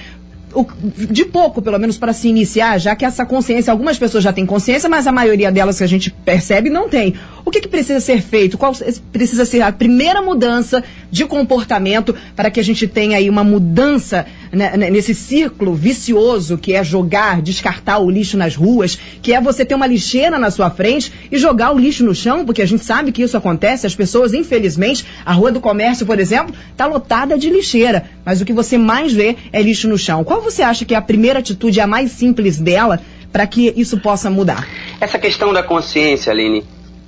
de 1.11 1.25
pouco, 1.25 1.61
pelo 1.61 1.77
menos, 1.77 1.97
para 1.97 2.13
se 2.13 2.27
iniciar, 2.27 2.77
já 2.79 2.95
que 2.95 3.05
essa 3.05 3.25
consciência, 3.25 3.71
algumas 3.71 3.97
pessoas 3.97 4.23
já 4.23 4.33
têm 4.33 4.45
consciência, 4.45 4.89
mas 4.89 5.05
a 5.05 5.11
maioria 5.11 5.51
delas 5.51 5.77
que 5.77 5.83
a 5.83 5.87
gente 5.87 6.11
percebe 6.11 6.69
não 6.69 6.89
tem. 6.89 7.15
O 7.45 7.51
que, 7.51 7.61
que 7.61 7.67
precisa 7.67 7.99
ser 7.99 8.21
feito? 8.21 8.57
Qual 8.57 8.73
precisa 9.11 9.45
ser 9.45 9.61
a 9.61 9.71
primeira 9.71 10.21
mudança 10.21 10.83
de 11.11 11.25
comportamento 11.25 12.15
para 12.35 12.49
que 12.49 12.59
a 12.59 12.63
gente 12.63 12.87
tenha 12.87 13.17
aí 13.17 13.29
uma 13.29 13.43
mudança 13.43 14.25
né, 14.51 14.75
né, 14.77 14.89
nesse 14.89 15.13
ciclo 15.13 15.73
vicioso 15.73 16.57
que 16.57 16.73
é 16.73 16.83
jogar, 16.83 17.41
descartar 17.41 17.99
o 17.99 18.09
lixo 18.09 18.37
nas 18.37 18.55
ruas, 18.55 18.97
que 19.21 19.33
é 19.33 19.41
você 19.41 19.63
ter 19.63 19.75
uma 19.75 19.87
lixeira 19.87 20.37
na 20.37 20.51
sua 20.51 20.69
frente 20.69 21.11
e 21.31 21.37
jogar 21.37 21.71
o 21.71 21.79
lixo 21.79 22.03
no 22.03 22.15
chão, 22.15 22.45
porque 22.45 22.61
a 22.61 22.65
gente 22.65 22.83
sabe 22.83 23.11
que 23.11 23.21
isso 23.21 23.37
acontece, 23.37 23.87
as 23.87 23.95
pessoas, 23.95 24.33
infelizmente, 24.33 25.05
a 25.25 25.33
Rua 25.33 25.51
do 25.51 25.59
Comércio, 25.59 26.05
por 26.05 26.19
exemplo, 26.19 26.53
está 26.71 26.85
lotada 26.85 27.37
de 27.37 27.49
lixeira, 27.49 28.05
mas 28.25 28.41
o 28.41 28.45
que 28.45 28.53
você 28.53 28.77
mais 28.77 29.13
vê 29.13 29.35
é 29.51 29.61
lixo 29.61 29.87
no 29.87 29.97
chão. 29.97 30.23
Qual 30.23 30.41
você 30.41 30.61
acha 30.61 30.85
que 30.85 30.93
é 30.93 30.97
a 30.97 31.01
primeira 31.01 31.39
atitude, 31.39 31.79
a 31.79 31.87
mais 31.87 32.11
simples 32.11 32.57
dela, 32.57 32.99
para 33.31 33.45
que 33.45 33.73
isso 33.75 33.99
possa 33.99 34.29
mudar? 34.29 34.67
Essa 34.99 35.19
questão 35.19 35.53
da 35.53 35.63
consciência, 35.63 36.31
Aline, 36.31 36.63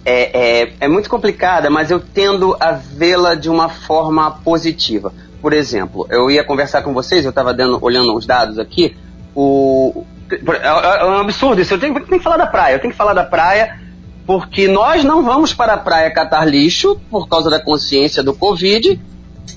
é, 0.06 0.62
é, 0.62 0.74
é 0.80 0.88
muito 0.88 1.10
complicada, 1.10 1.70
mas 1.70 1.92
eu 1.92 2.00
tendo 2.00 2.56
a 2.60 2.72
vê-la 2.72 3.36
de 3.36 3.50
uma 3.50 3.70
forma 3.70 4.32
positiva. 4.44 5.14
Por 5.42 5.54
exemplo, 5.54 6.08
eu 6.10 6.30
ia 6.30 6.44
conversar 6.44 6.82
com 6.82 6.94
vocês, 6.94 7.24
eu 7.24 7.30
estava 7.30 7.56
olhando 7.82 8.16
uns 8.16 8.26
dados 8.26 8.60
aqui, 8.60 8.96
o, 9.36 10.04
é, 10.32 10.36
é, 10.36 11.02
é 11.02 11.06
um 11.06 11.18
absurdo 11.18 11.62
isso, 11.62 11.74
eu 11.74 11.80
tenho, 11.80 11.94
tenho, 11.94 12.20
que 12.20 12.20
falar 12.20 12.38
da 12.38 12.48
praia, 12.48 12.76
eu 12.76 12.80
tenho 12.80 12.92
que 12.92 12.98
falar 12.98 13.14
da 13.14 13.24
praia 13.24 13.80
porque 14.26 14.68
nós 14.68 15.04
não 15.04 15.24
vamos 15.24 15.54
para 15.54 15.74
a 15.74 15.78
praia 15.78 16.12
catar 16.12 16.46
lixo 16.46 16.96
por 17.10 17.28
causa 17.28 17.50
da 17.50 17.60
consciência 17.60 18.24
do 18.24 18.34
Covid, 18.34 19.00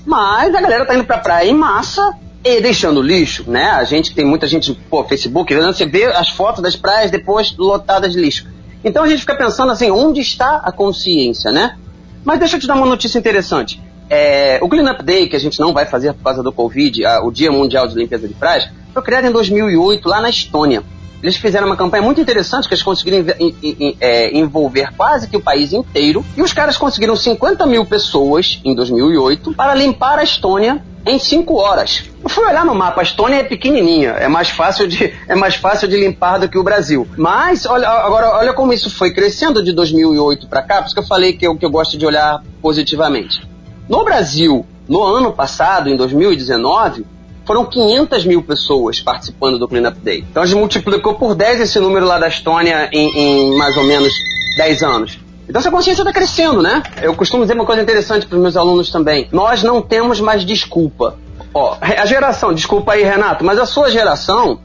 mas 0.05 0.53
a 0.53 0.61
galera 0.61 0.85
tá 0.85 0.95
indo 0.95 1.05
para 1.05 1.17
a 1.17 1.19
praia 1.19 1.49
em 1.49 1.53
massa 1.53 2.17
e 2.43 2.61
deixando 2.61 3.01
lixo, 3.01 3.49
né? 3.49 3.69
A 3.71 3.83
gente 3.83 4.13
tem 4.13 4.25
muita 4.25 4.47
gente, 4.47 4.73
pô, 4.89 5.03
Facebook, 5.03 5.53
você 5.53 5.85
vê 5.85 6.05
as 6.05 6.29
fotos 6.29 6.61
das 6.61 6.75
praias 6.75 7.09
depois 7.09 7.55
lotadas 7.57 8.13
de 8.13 8.19
lixo. 8.19 8.47
Então 8.85 9.03
a 9.03 9.07
gente 9.07 9.21
fica 9.21 9.35
pensando 9.35 9.71
assim, 9.71 9.89
onde 9.89 10.21
está 10.21 10.57
a 10.63 10.71
consciência, 10.71 11.51
né? 11.51 11.75
Mas 12.23 12.37
deixa 12.37 12.55
eu 12.55 12.59
te 12.59 12.67
dar 12.67 12.75
uma 12.75 12.85
notícia 12.85 13.17
interessante. 13.17 13.81
É, 14.07 14.59
o 14.61 14.69
Clean 14.69 14.89
Up 14.91 15.03
Day, 15.03 15.27
que 15.27 15.35
a 15.35 15.39
gente 15.39 15.59
não 15.59 15.73
vai 15.73 15.87
fazer 15.87 16.13
por 16.13 16.23
causa 16.23 16.43
do 16.43 16.51
Covid, 16.51 17.03
a, 17.03 17.23
o 17.23 17.31
Dia 17.31 17.51
Mundial 17.51 17.87
de 17.87 17.95
Limpeza 17.95 18.27
de 18.27 18.35
Praias, 18.35 18.69
foi 18.93 19.01
criado 19.01 19.25
em 19.25 19.31
2008 19.31 20.07
lá 20.07 20.21
na 20.21 20.29
Estônia. 20.29 20.83
Eles 21.23 21.35
fizeram 21.37 21.65
uma 21.65 21.75
campanha 21.75 22.03
muito 22.03 22.21
interessante 22.21 22.67
que 22.67 22.75
eles 22.75 22.83
conseguiram 22.83 23.25
é, 23.99 24.37
envolver 24.37 24.93
quase 24.95 25.27
que 25.27 25.35
o 25.35 25.41
país 25.41 25.73
inteiro. 25.73 26.23
E 26.37 26.43
os 26.43 26.53
caras 26.53 26.77
conseguiram 26.77 27.15
50 27.15 27.65
mil 27.65 27.83
pessoas 27.85 28.61
em 28.63 28.75
2008 28.75 29.53
para 29.55 29.73
limpar 29.73 30.19
a 30.19 30.23
Estônia 30.23 30.83
em 31.05 31.19
5 31.19 31.55
horas. 31.55 32.03
Eu 32.23 32.29
fui 32.29 32.43
olhar 32.45 32.65
no 32.65 32.73
mapa, 32.73 33.01
a 33.01 33.03
Estônia 33.03 33.37
é 33.37 33.43
pequenininha, 33.43 34.11
é 34.11 34.27
mais 34.27 34.49
fácil 34.49 34.87
de, 34.87 35.13
é 35.27 35.35
mais 35.35 35.55
fácil 35.55 35.87
de 35.87 35.97
limpar 35.97 36.39
do 36.39 36.49
que 36.49 36.57
o 36.57 36.63
Brasil. 36.63 37.07
Mas, 37.17 37.65
olha, 37.65 37.87
agora, 37.87 38.37
olha 38.37 38.53
como 38.53 38.73
isso 38.73 38.89
foi 38.89 39.13
crescendo 39.13 39.63
de 39.63 39.71
2008 39.71 40.47
para 40.47 40.63
cá, 40.63 40.77
por 40.77 40.85
isso 40.85 40.95
que 40.95 41.01
eu 41.01 41.07
falei 41.07 41.33
que 41.33 41.45
eu, 41.45 41.55
que 41.55 41.65
eu 41.65 41.69
gosto 41.69 41.97
de 41.97 42.05
olhar 42.05 42.41
positivamente. 42.61 43.47
No 43.87 44.03
Brasil, 44.03 44.65
no 44.87 45.03
ano 45.03 45.31
passado, 45.31 45.89
em 45.89 45.95
2019, 45.95 47.05
foram 47.45 47.65
500 47.65 48.25
mil 48.25 48.41
pessoas 48.41 48.99
participando 48.99 49.59
do 49.59 49.67
Cleanup 49.67 49.99
Day. 49.99 50.25
Então 50.29 50.41
a 50.41 50.45
gente 50.47 50.57
multiplicou 50.57 51.13
por 51.13 51.35
10 51.35 51.61
esse 51.61 51.79
número 51.79 52.05
lá 52.05 52.17
da 52.17 52.27
Estônia 52.27 52.89
em, 52.91 53.51
em 53.51 53.57
mais 53.57 53.77
ou 53.77 53.83
menos 53.83 54.11
10 54.57 54.81
anos. 54.81 55.24
Então 55.47 55.59
essa 55.59 55.71
consciência 55.71 56.01
está 56.01 56.11
crescendo, 56.11 56.61
né? 56.61 56.81
Eu 57.01 57.15
costumo 57.15 57.43
dizer 57.43 57.53
uma 57.53 57.65
coisa 57.65 57.81
interessante 57.81 58.25
para 58.25 58.35
os 58.35 58.41
meus 58.41 58.57
alunos 58.57 58.89
também. 58.89 59.27
Nós 59.31 59.63
não 59.63 59.81
temos 59.81 60.19
mais 60.19 60.43
desculpa. 60.43 61.17
Ó, 61.53 61.77
a 61.79 62.05
geração, 62.05 62.53
desculpa 62.53 62.93
aí, 62.93 63.03
Renato, 63.03 63.43
mas 63.43 63.57
a 63.59 63.65
sua 63.65 63.89
geração 63.89 64.59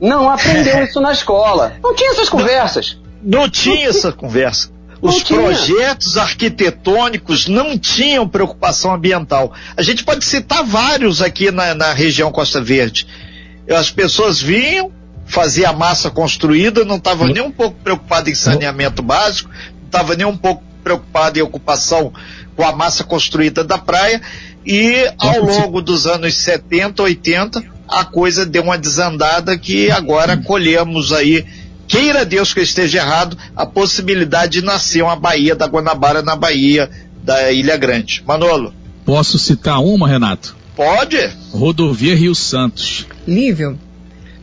não 0.00 0.30
aprendeu 0.30 0.82
isso 0.84 1.00
na 1.00 1.12
escola. 1.12 1.74
Não 1.82 1.94
tinha 1.94 2.10
essas 2.10 2.28
conversas. 2.28 2.98
Não, 3.22 3.40
não 3.40 3.50
tinha 3.50 3.88
essa 3.88 4.12
conversa. 4.12 4.70
Os 5.00 5.22
projetos 5.22 6.16
arquitetônicos 6.16 7.48
não 7.48 7.78
tinham 7.78 8.26
preocupação 8.26 8.94
ambiental. 8.94 9.52
A 9.76 9.82
gente 9.82 10.04
pode 10.04 10.24
citar 10.24 10.64
vários 10.64 11.20
aqui 11.20 11.50
na, 11.50 11.74
na 11.74 11.92
região 11.92 12.32
Costa 12.32 12.60
Verde. 12.60 13.06
As 13.68 13.90
pessoas 13.90 14.40
vinham, 14.40 14.90
faziam 15.26 15.70
a 15.70 15.72
massa 15.72 16.10
construída, 16.10 16.84
não 16.84 16.96
estavam 16.96 17.26
nem 17.26 17.42
um 17.42 17.50
pouco 17.50 17.76
preocupadas 17.82 18.28
em 18.28 18.34
saneamento 18.34 19.02
básico, 19.02 19.50
não 19.86 20.00
estavam 20.00 20.16
nem 20.16 20.26
um 20.26 20.36
pouco 20.36 20.62
preocupadas 20.82 21.38
em 21.38 21.42
ocupação 21.42 22.12
com 22.54 22.64
a 22.64 22.74
massa 22.74 23.04
construída 23.04 23.62
da 23.64 23.78
praia, 23.78 24.20
e 24.64 24.94
ao 25.18 25.44
longo 25.44 25.80
dos 25.80 26.06
anos 26.06 26.36
70, 26.36 27.02
80, 27.02 27.64
a 27.88 28.04
coisa 28.04 28.44
deu 28.44 28.62
uma 28.62 28.78
desandada 28.78 29.56
que 29.56 29.90
agora 29.90 30.36
colhemos 30.36 31.12
aí 31.12 31.44
queira 31.86 32.24
Deus 32.24 32.52
que 32.52 32.60
eu 32.60 32.64
esteja 32.64 32.98
errado, 32.98 33.36
a 33.54 33.64
possibilidade 33.64 34.60
de 34.60 34.62
nascer 34.64 35.02
uma 35.02 35.16
Baía 35.16 35.54
da 35.54 35.66
Guanabara 35.66 36.20
na 36.20 36.34
Bahia 36.34 36.90
da 37.22 37.52
Ilha 37.52 37.76
Grande. 37.76 38.24
Manolo. 38.26 38.74
Posso 39.04 39.38
citar 39.38 39.80
uma, 39.80 40.08
Renato? 40.08 40.56
Pode. 40.74 41.30
Rodovia 41.52 42.16
Rio 42.16 42.34
Santos. 42.34 43.06
Nível. 43.26 43.78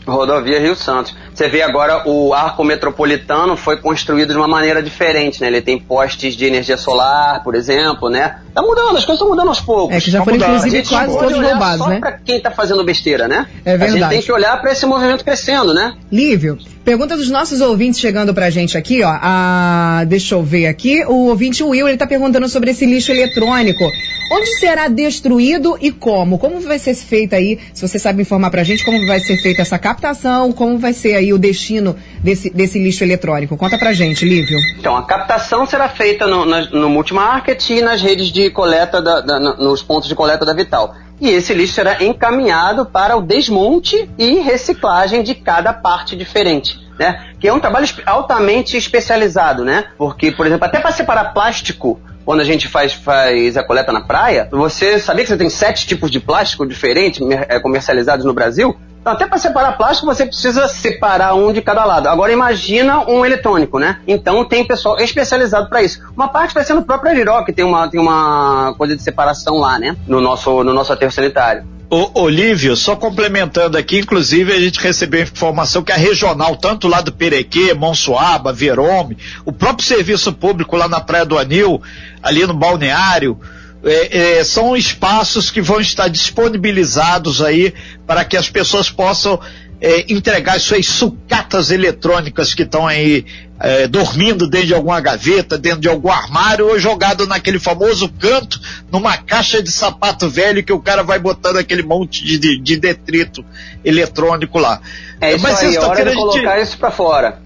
Rodovia 0.08 0.60
Rio 0.60 0.76
Santos. 0.76 1.14
Você 1.34 1.48
vê 1.48 1.62
agora 1.62 2.08
o 2.08 2.34
arco 2.34 2.64
metropolitano 2.64 3.58
foi 3.58 3.78
construído 3.78 4.32
de 4.32 4.38
uma 4.38 4.48
maneira 4.48 4.84
diferente, 4.84 5.42
né? 5.42 5.48
Ele 5.48 5.62
tem 5.62 5.80
postes 5.80 6.36
de 6.36 6.46
energia 6.46 6.78
solar, 6.78 7.44
por 7.44 7.56
exemplo, 7.56 8.10
né? 8.10 8.38
Tá 8.54 8.62
mudando, 8.62 8.98
as 8.98 9.06
coisas 9.06 9.16
estão 9.16 9.30
mudando 9.30 9.48
aos 9.48 9.60
poucos. 9.60 9.96
É 9.96 10.00
que 10.00 10.12
já 10.12 10.20
tá 10.20 10.26
foram 10.26 10.38
inclusive 10.38 10.84
quase 10.88 11.18
todos 11.18 11.38
roubados, 11.38 11.80
só 11.80 11.90
né? 11.90 12.00
Pra 12.00 12.12
quem 12.12 12.40
tá 12.40 12.52
fazendo 12.52 12.84
besteira, 12.84 13.28
né? 13.28 13.48
É 13.66 13.76
verdade. 13.76 13.84
A 13.84 14.00
gente 14.02 14.10
tem 14.10 14.22
que 14.22 14.32
olhar 14.32 14.62
para 14.62 14.72
esse 14.72 14.86
movimento 14.86 15.26
crescendo, 15.26 15.74
né? 15.74 15.96
Lívio, 16.12 16.58
Pergunta 16.84 17.16
dos 17.16 17.30
nossos 17.30 17.62
ouvintes 17.62 17.98
chegando 17.98 18.34
pra 18.34 18.50
gente 18.50 18.78
aqui, 18.78 19.04
ó. 19.04 19.10
Ah, 19.10 20.04
deixa 20.06 20.36
eu 20.36 20.44
ver 20.44 20.68
aqui. 20.68 21.06
O 21.06 21.28
ouvinte 21.30 21.64
Will, 21.64 21.88
ele 21.88 21.98
tá 21.98 22.06
perguntando 22.06 22.50
sobre 22.50 22.72
esse 22.72 22.86
lixo 22.86 23.10
eletrônico. 23.10 23.90
Onde 24.30 24.60
será 24.60 24.90
destruído 24.90 25.78
e 25.80 25.92
como? 25.92 26.38
Como 26.38 26.60
vai 26.60 26.78
ser 26.78 26.94
feita 26.94 27.38
aí, 27.38 27.58
se 27.74 27.88
você 27.88 27.98
sabe 27.98 28.24
informar 28.24 28.50
pra 28.50 28.66
gente, 28.66 28.84
como 28.84 29.06
vai 29.08 29.22
ser 29.22 29.38
feita 29.38 29.62
essa 29.62 29.80
captação, 29.80 30.52
como 30.52 30.78
vai 30.78 30.92
ser 30.92 31.16
aí 31.16 31.23
o 31.32 31.38
destino 31.38 31.96
desse, 32.22 32.50
desse 32.50 32.78
lixo 32.80 33.04
eletrônico? 33.04 33.56
Conta 33.56 33.78
pra 33.78 33.94
gente, 33.94 34.26
Lívio. 34.26 34.58
Então, 34.78 34.98
a 34.98 35.04
captação 35.04 35.66
será 35.66 35.88
feita 35.88 36.28
no, 36.28 36.44
no, 36.44 36.66
no 36.72 36.90
multimarket 36.90 37.70
e 37.70 37.82
nas 37.82 38.02
redes 38.02 38.28
de 38.28 38.50
coleta, 38.50 39.02
da, 39.02 39.22
da, 39.22 39.40
nos 39.40 39.82
pontos 39.82 40.10
de 40.10 40.16
coleta 40.16 40.44
da 40.44 40.54
Vital 40.54 40.96
e 41.24 41.30
esse 41.30 41.54
lixo 41.54 41.74
será 41.74 42.04
encaminhado 42.04 42.86
para 42.86 43.16
o 43.16 43.22
desmonte 43.22 44.10
e 44.18 44.40
reciclagem 44.42 45.24
de 45.24 45.34
cada 45.34 45.72
parte 45.72 46.18
diferente. 46.18 46.78
Né? 47.00 47.28
Que 47.40 47.48
é 47.48 47.54
um 47.54 47.62
trabalho 47.62 47.88
altamente 48.06 48.76
especializado, 48.76 49.64
né? 49.64 49.86
Porque, 49.98 50.32
por 50.32 50.46
exemplo, 50.46 50.66
até 50.66 50.80
para 50.80 50.92
separar 50.92 51.34
plástico, 51.34 52.00
quando 52.26 52.42
a 52.42 52.44
gente 52.44 52.68
faz, 52.68 52.94
faz 52.94 53.58
a 53.58 53.64
coleta 53.64 53.92
na 53.92 54.02
praia, 54.02 54.48
você 54.52 55.00
sabia 55.00 55.24
que 55.24 55.30
você 55.30 55.38
tem 55.38 55.50
sete 55.50 55.88
tipos 55.88 56.12
de 56.12 56.20
plástico 56.20 56.68
diferentes 56.68 57.20
é, 57.50 57.60
comercializados 57.60 58.26
no 58.26 58.34
Brasil? 58.34 58.78
Até 59.06 59.28
para 59.28 59.38
separar 59.38 59.74
plástico, 59.74 60.06
você 60.06 60.26
precisa 60.26 60.68
separar 60.68 61.36
um 61.36 61.52
de 61.52 61.62
cada 61.62 61.84
lado. 61.84 62.08
Agora, 62.08 62.32
imagina 62.32 63.00
um 63.00 63.26
eletrônico, 63.26 63.80
né? 63.80 64.00
Então, 64.08 64.46
tem 64.46 64.66
pessoal 64.66 64.98
especializado 64.98 65.68
para 65.70 65.84
isso. 65.84 66.00
Uma 66.16 66.30
parte 66.30 66.54
vai 66.54 66.64
ser 66.64 66.74
no 66.74 66.84
próprio 66.84 67.12
Ariró, 67.12 67.44
que 67.44 67.52
tem 67.52 67.66
uma, 67.66 67.88
tem 67.90 68.00
uma 68.00 68.74
coisa 68.78 68.96
de 68.96 69.04
separação 69.04 69.58
lá, 69.58 69.78
né? 69.78 69.96
No 70.08 70.22
nosso, 70.22 70.64
no 70.64 70.74
nosso 70.74 70.94
aterro 70.94 71.12
sanitário. 71.12 71.66
O 71.90 72.22
Olívio, 72.22 72.76
só 72.76 72.96
complementando 72.96 73.78
aqui, 73.78 74.00
inclusive 74.00 74.52
a 74.52 74.60
gente 74.60 74.80
recebeu 74.80 75.22
informação 75.22 75.84
que 75.84 75.92
a 75.92 75.96
regional, 75.96 76.56
tanto 76.56 76.88
lá 76.88 77.02
do 77.02 77.12
Perequê, 77.12 77.72
Monsuaba, 77.76 78.52
Verome, 78.52 79.16
o 79.46 79.52
próprio 79.52 79.86
serviço 79.86 80.34
público 80.34 80.76
lá 80.76 80.88
na 80.88 81.00
Praia 81.00 81.24
do 81.24 81.38
Anil, 81.38 81.80
ali 82.24 82.48
no 82.48 82.54
balneário, 82.56 83.40
é, 83.84 84.38
é, 84.38 84.44
são 84.44 84.76
espaços 84.76 85.52
que 85.52 85.62
vão 85.62 85.80
estar 85.80 86.08
disponibilizados 86.08 87.42
aí 87.42 87.74
para 88.08 88.24
que 88.24 88.38
as 88.38 88.50
pessoas 88.50 88.90
possam 88.90 89.40
é, 89.82 90.12
entregar 90.14 90.60
suas 90.62 90.86
sucatas 90.86 91.70
eletrônicas 91.70 92.54
que 92.54 92.64
estão 92.64 92.88
aí 92.88 93.26
é, 93.60 93.86
dormindo 93.86 94.48
dentro 94.48 94.68
de 94.68 94.74
alguma 94.74 95.02
gaveta, 95.02 95.58
dentro 95.58 95.82
de 95.82 95.90
algum 95.90 96.10
armário 96.10 96.68
ou 96.70 96.80
jogado 96.80 97.28
naquele 97.28 97.60
famoso 97.60 98.10
canto, 98.20 98.60
numa 98.90 99.18
caixa 99.18 99.62
de 99.62 99.70
sapato 99.70 100.30
velho 100.30 100.64
que 100.64 100.72
o 100.72 100.80
cara 100.80 101.04
vai 101.04 101.20
botando 101.20 101.58
aquele 101.58 101.84
monte 101.84 102.24
de, 102.24 102.38
de, 102.38 102.58
de 102.62 102.78
detrito 102.78 103.44
eletrônico 103.84 104.58
lá. 104.58 104.82
É 105.20 105.34
isso 105.34 105.44
Mas 105.44 105.60
aí, 105.60 105.76
é 105.76 105.80
hora 105.82 106.06
de 106.06 106.16
colocar 106.16 106.56
gente... 106.56 106.68
isso 106.68 106.78
para 106.78 106.92
fora. 106.92 107.43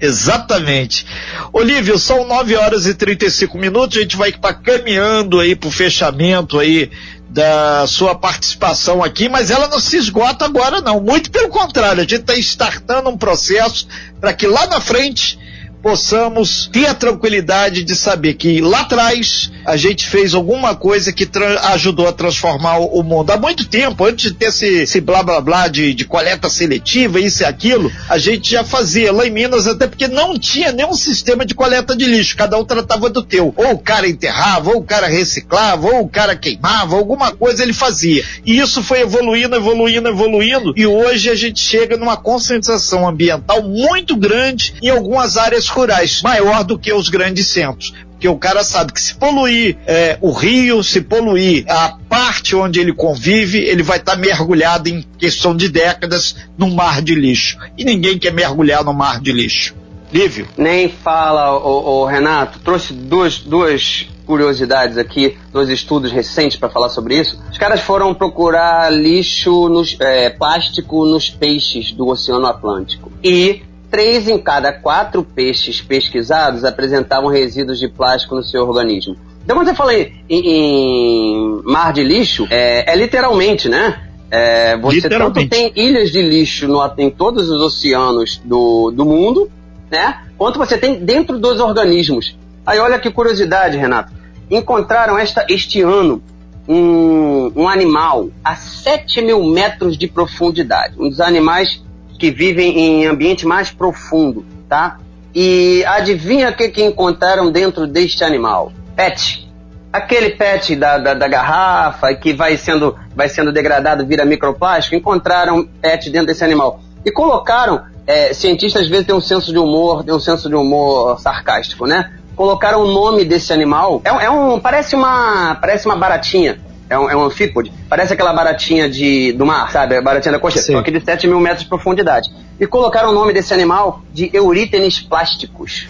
Exatamente. 0.00 1.04
Olívio, 1.52 1.98
são 1.98 2.26
9 2.26 2.56
horas 2.56 2.86
e 2.86 2.94
35 2.94 3.58
minutos, 3.58 3.98
a 3.98 4.00
gente 4.00 4.16
vai 4.16 4.30
estar 4.30 4.54
caminhando 4.54 5.40
aí 5.40 5.56
para 5.56 5.68
o 5.68 5.72
fechamento 5.72 6.58
aí 6.58 6.90
da 7.28 7.86
sua 7.86 8.14
participação 8.14 9.02
aqui, 9.02 9.28
mas 9.28 9.50
ela 9.50 9.68
não 9.68 9.78
se 9.78 9.96
esgota 9.96 10.44
agora 10.46 10.80
não, 10.80 11.00
muito 11.00 11.30
pelo 11.30 11.48
contrário, 11.48 12.00
a 12.00 12.02
gente 12.02 12.22
está 12.22 12.34
startando 12.36 13.10
um 13.10 13.18
processo 13.18 13.86
para 14.20 14.32
que 14.32 14.46
lá 14.46 14.66
na 14.66 14.80
frente 14.80 15.38
possamos 15.82 16.68
ter 16.72 16.86
a 16.86 16.94
tranquilidade 16.94 17.84
de 17.84 17.94
saber 17.94 18.34
que 18.34 18.60
lá 18.60 18.80
atrás 18.80 19.50
a 19.64 19.76
gente 19.76 20.06
fez 20.06 20.34
alguma 20.34 20.74
coisa 20.74 21.12
que 21.12 21.28
ajudou 21.72 22.08
a 22.08 22.12
transformar 22.12 22.78
o, 22.78 23.02
mundo. 23.02 23.30
Há 23.30 23.36
muito 23.36 23.66
tempo, 23.66 24.04
antes 24.04 24.32
de 24.32 24.36
ter 24.36 24.46
esse, 24.46 24.66
esse 24.66 25.00
blá 25.00 25.22
blá 25.22 25.40
blá 25.40 25.68
de, 25.68 25.94
de, 25.94 26.04
coleta 26.04 26.48
seletiva, 26.48 27.20
isso 27.20 27.42
e 27.42 27.46
aquilo, 27.46 27.92
a 28.08 28.18
gente 28.18 28.50
já 28.50 28.64
fazia 28.64 29.12
lá 29.12 29.26
em 29.26 29.30
Minas, 29.30 29.66
até 29.66 29.86
porque 29.86 30.08
não 30.08 30.38
tinha 30.38 30.72
nenhum 30.72 30.94
sistema 30.94 31.44
de 31.44 31.54
coleta 31.54 31.94
de 31.94 32.04
lixo, 32.04 32.36
cada 32.36 32.58
um 32.58 32.64
tratava 32.64 33.08
do 33.08 33.22
teu. 33.22 33.52
Ou 33.56 33.72
o 33.72 33.78
cara 33.78 34.08
enterrava, 34.08 34.70
ou 34.70 34.78
o 34.78 34.84
cara 34.84 35.06
reciclava, 35.06 35.86
ou 35.86 36.02
o 36.02 36.08
cara 36.08 36.34
queimava, 36.34 36.96
alguma 36.96 37.30
coisa 37.30 37.62
ele 37.62 37.72
fazia. 37.72 38.24
E 38.44 38.58
isso 38.58 38.82
foi 38.82 39.00
evoluindo, 39.00 39.54
evoluindo, 39.54 40.08
evoluindo, 40.08 40.72
e 40.76 40.86
hoje 40.86 41.30
a 41.30 41.34
gente 41.34 41.60
chega 41.60 41.96
numa 41.96 42.16
conscientização 42.16 43.06
ambiental 43.06 43.62
muito 43.62 44.16
grande 44.16 44.74
em 44.82 44.88
algumas 44.88 45.36
áreas 45.36 45.67
rurais, 45.68 46.22
maior 46.22 46.64
do 46.64 46.78
que 46.78 46.92
os 46.92 47.08
grandes 47.08 47.48
centros. 47.48 47.92
Porque 48.18 48.28
o 48.28 48.36
cara 48.36 48.64
sabe 48.64 48.92
que 48.92 49.00
se 49.00 49.14
poluir 49.14 49.78
é, 49.86 50.18
o 50.20 50.32
rio, 50.32 50.82
se 50.82 51.00
poluir 51.00 51.64
a 51.68 51.96
parte 52.08 52.56
onde 52.56 52.80
ele 52.80 52.92
convive, 52.92 53.58
ele 53.58 53.84
vai 53.84 53.98
estar 53.98 54.16
tá 54.16 54.18
mergulhado 54.18 54.88
em 54.88 55.04
questão 55.16 55.56
de 55.56 55.68
décadas 55.68 56.34
num 56.58 56.74
mar 56.74 57.00
de 57.00 57.14
lixo. 57.14 57.56
E 57.76 57.84
ninguém 57.84 58.18
quer 58.18 58.32
mergulhar 58.32 58.82
no 58.82 58.92
mar 58.92 59.20
de 59.20 59.30
lixo. 59.30 59.76
Lívio? 60.12 60.48
Nem 60.56 60.88
fala, 60.88 61.56
o, 61.58 62.04
Renato. 62.06 62.58
Trouxe 62.58 62.92
duas, 62.92 63.38
duas 63.38 64.08
curiosidades 64.26 64.98
aqui, 64.98 65.38
dois 65.52 65.68
estudos 65.68 66.10
recentes 66.10 66.58
para 66.58 66.68
falar 66.68 66.88
sobre 66.88 67.20
isso. 67.20 67.40
Os 67.50 67.58
caras 67.58 67.80
foram 67.80 68.12
procurar 68.12 68.92
lixo, 68.92 69.68
nos, 69.68 69.96
é, 70.00 70.28
plástico 70.30 71.06
nos 71.06 71.30
peixes 71.30 71.92
do 71.92 72.08
Oceano 72.08 72.46
Atlântico. 72.46 73.12
E 73.22 73.62
três 73.90 74.28
em 74.28 74.38
cada 74.38 74.72
quatro 74.72 75.22
peixes 75.22 75.80
pesquisados 75.80 76.64
apresentavam 76.64 77.28
resíduos 77.28 77.78
de 77.78 77.88
plástico 77.88 78.34
no 78.34 78.42
seu 78.42 78.66
organismo. 78.66 79.16
Então, 79.44 79.56
quando 79.56 79.68
você 79.68 79.74
fala 79.74 79.94
em, 79.94 80.12
em 80.28 81.62
mar 81.64 81.92
de 81.92 82.04
lixo, 82.04 82.46
é, 82.50 82.92
é 82.92 82.96
literalmente, 82.96 83.68
né? 83.68 84.02
É, 84.30 84.76
você 84.76 85.08
tanto 85.08 85.48
tem 85.48 85.72
ilhas 85.74 86.10
de 86.10 86.20
lixo 86.20 86.68
no, 86.68 86.80
em 86.98 87.08
todos 87.08 87.48
os 87.48 87.60
oceanos 87.62 88.40
do, 88.44 88.90
do 88.90 89.06
mundo, 89.06 89.50
né? 89.90 90.22
Quanto 90.36 90.58
você 90.58 90.76
tem 90.76 90.96
dentro 90.96 91.38
dos 91.38 91.60
organismos. 91.60 92.36
Aí 92.66 92.78
olha 92.78 92.98
que 92.98 93.10
curiosidade, 93.10 93.78
Renato. 93.78 94.12
Encontraram 94.50 95.18
esta, 95.18 95.46
este 95.48 95.80
ano 95.80 96.22
um, 96.68 97.50
um 97.56 97.68
animal 97.68 98.28
a 98.44 98.54
7 98.54 99.22
mil 99.22 99.42
metros 99.44 99.96
de 99.96 100.06
profundidade. 100.06 100.94
Um 100.98 101.08
dos 101.08 101.20
animais 101.20 101.82
que 102.18 102.30
vivem 102.30 102.78
em 102.78 103.06
ambiente 103.06 103.46
mais 103.46 103.70
profundo, 103.70 104.44
tá? 104.68 104.98
E 105.34 105.84
adivinha 105.86 106.50
o 106.50 106.56
que, 106.56 106.68
que 106.68 106.82
encontraram 106.82 107.50
dentro 107.50 107.86
deste 107.86 108.24
animal? 108.24 108.72
Pet. 108.96 109.46
Aquele 109.92 110.30
pet 110.30 110.74
da, 110.76 110.98
da, 110.98 111.14
da, 111.14 111.28
garrafa 111.28 112.12
que 112.14 112.32
vai 112.32 112.56
sendo, 112.56 112.96
vai 113.14 113.28
sendo 113.28 113.52
degradado, 113.52 114.04
vira 114.04 114.24
microplástico, 114.24 114.96
encontraram 114.96 115.66
pet 115.80 116.10
dentro 116.10 116.26
desse 116.26 116.44
animal. 116.44 116.80
E 117.04 117.10
colocaram, 117.10 117.82
é, 118.06 118.34
cientistas 118.34 118.82
às 118.82 118.88
vezes 118.88 119.06
têm 119.06 119.14
um 119.14 119.20
senso 119.20 119.52
de 119.52 119.58
humor, 119.58 120.04
tem 120.04 120.14
um 120.14 120.20
senso 120.20 120.48
de 120.48 120.54
humor 120.54 121.20
sarcástico, 121.20 121.86
né? 121.86 122.12
Colocaram 122.34 122.82
o 122.82 122.92
nome 122.92 123.24
desse 123.24 123.52
animal, 123.52 124.02
é, 124.04 124.26
é 124.26 124.30
um, 124.30 124.60
parece 124.60 124.94
uma, 124.94 125.54
parece 125.54 125.86
uma 125.86 125.96
baratinha, 125.96 126.58
é 126.88 126.98
um, 126.98 127.10
é 127.10 127.16
um 127.16 127.24
anfípode, 127.24 127.72
parece 127.88 128.12
aquela 128.12 128.32
baratinha 128.32 128.88
de, 128.88 129.32
do 129.32 129.44
mar, 129.44 129.70
sabe? 129.70 129.96
A 129.96 130.02
baratinha 130.02 130.32
da 130.32 130.38
costa, 130.38 130.60
só 130.60 130.82
que 130.82 130.90
de 130.90 131.04
7 131.04 131.26
mil 131.26 131.40
metros 131.40 131.62
de 131.62 131.68
profundidade. 131.68 132.30
E 132.58 132.66
colocaram 132.66 133.10
o 133.10 133.12
nome 133.12 133.32
desse 133.32 133.54
animal 133.54 134.02
de 134.12 134.30
eurítenes 134.32 134.98
plásticos. 135.00 135.86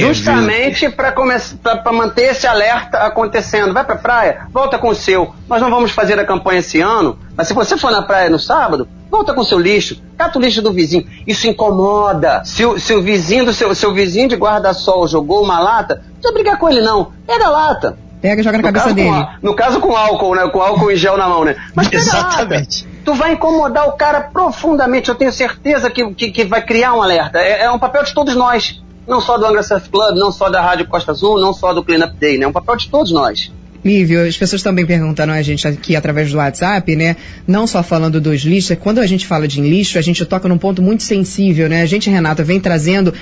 justamente 0.00 0.88
para 0.90 1.92
manter 1.92 2.32
esse 2.32 2.46
alerta 2.46 2.98
acontecendo. 2.98 3.72
Vai 3.72 3.84
pra 3.84 3.94
praia, 3.94 4.48
volta 4.52 4.78
com 4.78 4.88
o 4.88 4.94
seu. 4.94 5.32
Nós 5.48 5.62
não 5.62 5.70
vamos 5.70 5.92
fazer 5.92 6.18
a 6.18 6.24
campanha 6.24 6.58
esse 6.58 6.80
ano, 6.80 7.16
mas 7.36 7.46
se 7.46 7.54
você 7.54 7.76
for 7.76 7.92
na 7.92 8.02
praia 8.02 8.28
no 8.28 8.38
sábado, 8.38 8.88
volta 9.08 9.32
com 9.32 9.42
o 9.42 9.44
seu 9.44 9.60
lixo, 9.60 10.02
cata 10.18 10.38
o 10.38 10.42
lixo 10.42 10.60
do 10.60 10.72
vizinho. 10.72 11.06
Isso 11.24 11.46
incomoda. 11.46 12.42
Se 12.44 12.64
o, 12.64 12.80
se 12.80 12.92
o 12.92 13.02
vizinho 13.02 13.44
do 13.44 13.52
seu, 13.52 13.72
seu 13.72 13.94
vizinho 13.94 14.28
de 14.28 14.34
guarda-sol 14.34 15.06
jogou 15.06 15.44
uma 15.44 15.60
lata, 15.60 15.96
não 15.96 16.12
precisa 16.14 16.32
brigar 16.32 16.58
com 16.58 16.68
ele 16.68 16.80
não. 16.80 17.12
Pega 17.26 17.46
a 17.46 17.50
lata 17.50 18.05
Pega 18.20 18.40
e 18.40 18.44
joga 18.44 18.58
na 18.58 18.62
no 18.62 18.72
cabeça 18.72 18.94
dele. 18.94 19.08
A, 19.08 19.36
no 19.42 19.54
caso 19.54 19.80
com 19.80 19.96
álcool, 19.96 20.34
né? 20.34 20.48
Com 20.48 20.60
álcool 20.60 20.90
em 20.90 20.96
gel 20.96 21.16
na 21.16 21.28
mão, 21.28 21.44
né? 21.44 21.56
Mas 21.74 21.92
Exatamente. 21.92 22.86
Tu 23.04 23.14
vai 23.14 23.32
incomodar 23.32 23.88
o 23.88 23.92
cara 23.92 24.20
profundamente. 24.20 25.08
Eu 25.08 25.14
tenho 25.14 25.32
certeza 25.32 25.90
que, 25.90 26.14
que, 26.14 26.30
que 26.30 26.44
vai 26.44 26.64
criar 26.64 26.94
um 26.94 27.02
alerta. 27.02 27.38
É, 27.38 27.64
é, 27.64 27.70
um 27.70 27.78
papel 27.78 28.02
de 28.02 28.12
todos 28.12 28.34
nós. 28.34 28.82
Não 29.06 29.20
só 29.20 29.38
do 29.38 29.46
Angra 29.46 29.62
Surf 29.62 29.88
Club, 29.88 30.16
não 30.16 30.32
só 30.32 30.50
da 30.50 30.60
Rádio 30.60 30.88
Costa 30.88 31.12
Azul, 31.12 31.40
não 31.40 31.52
só 31.52 31.72
do 31.72 31.84
Cleanup 31.84 32.16
Day, 32.16 32.36
né? 32.36 32.44
É 32.44 32.48
um 32.48 32.52
papel 32.52 32.76
de 32.76 32.88
todos 32.90 33.12
nós. 33.12 33.52
Lívio, 33.86 34.26
as 34.26 34.36
pessoas 34.36 34.62
também 34.62 34.84
perguntaram 34.84 35.32
a 35.32 35.40
gente 35.42 35.66
aqui 35.66 35.94
através 35.94 36.30
do 36.30 36.38
WhatsApp, 36.38 36.96
né? 36.96 37.16
Não 37.46 37.66
só 37.66 37.82
falando 37.82 38.20
dos 38.20 38.42
lixos, 38.42 38.76
quando 38.80 38.98
a 38.98 39.06
gente 39.06 39.24
fala 39.26 39.46
de 39.46 39.60
lixo, 39.60 39.96
a 39.96 40.02
gente 40.02 40.24
toca 40.24 40.48
num 40.48 40.58
ponto 40.58 40.82
muito 40.82 41.04
sensível, 41.04 41.68
né? 41.68 41.82
A 41.82 41.86
gente, 41.86 42.10
Renata, 42.10 42.42
vem 42.42 42.58
trazendo 42.58 43.14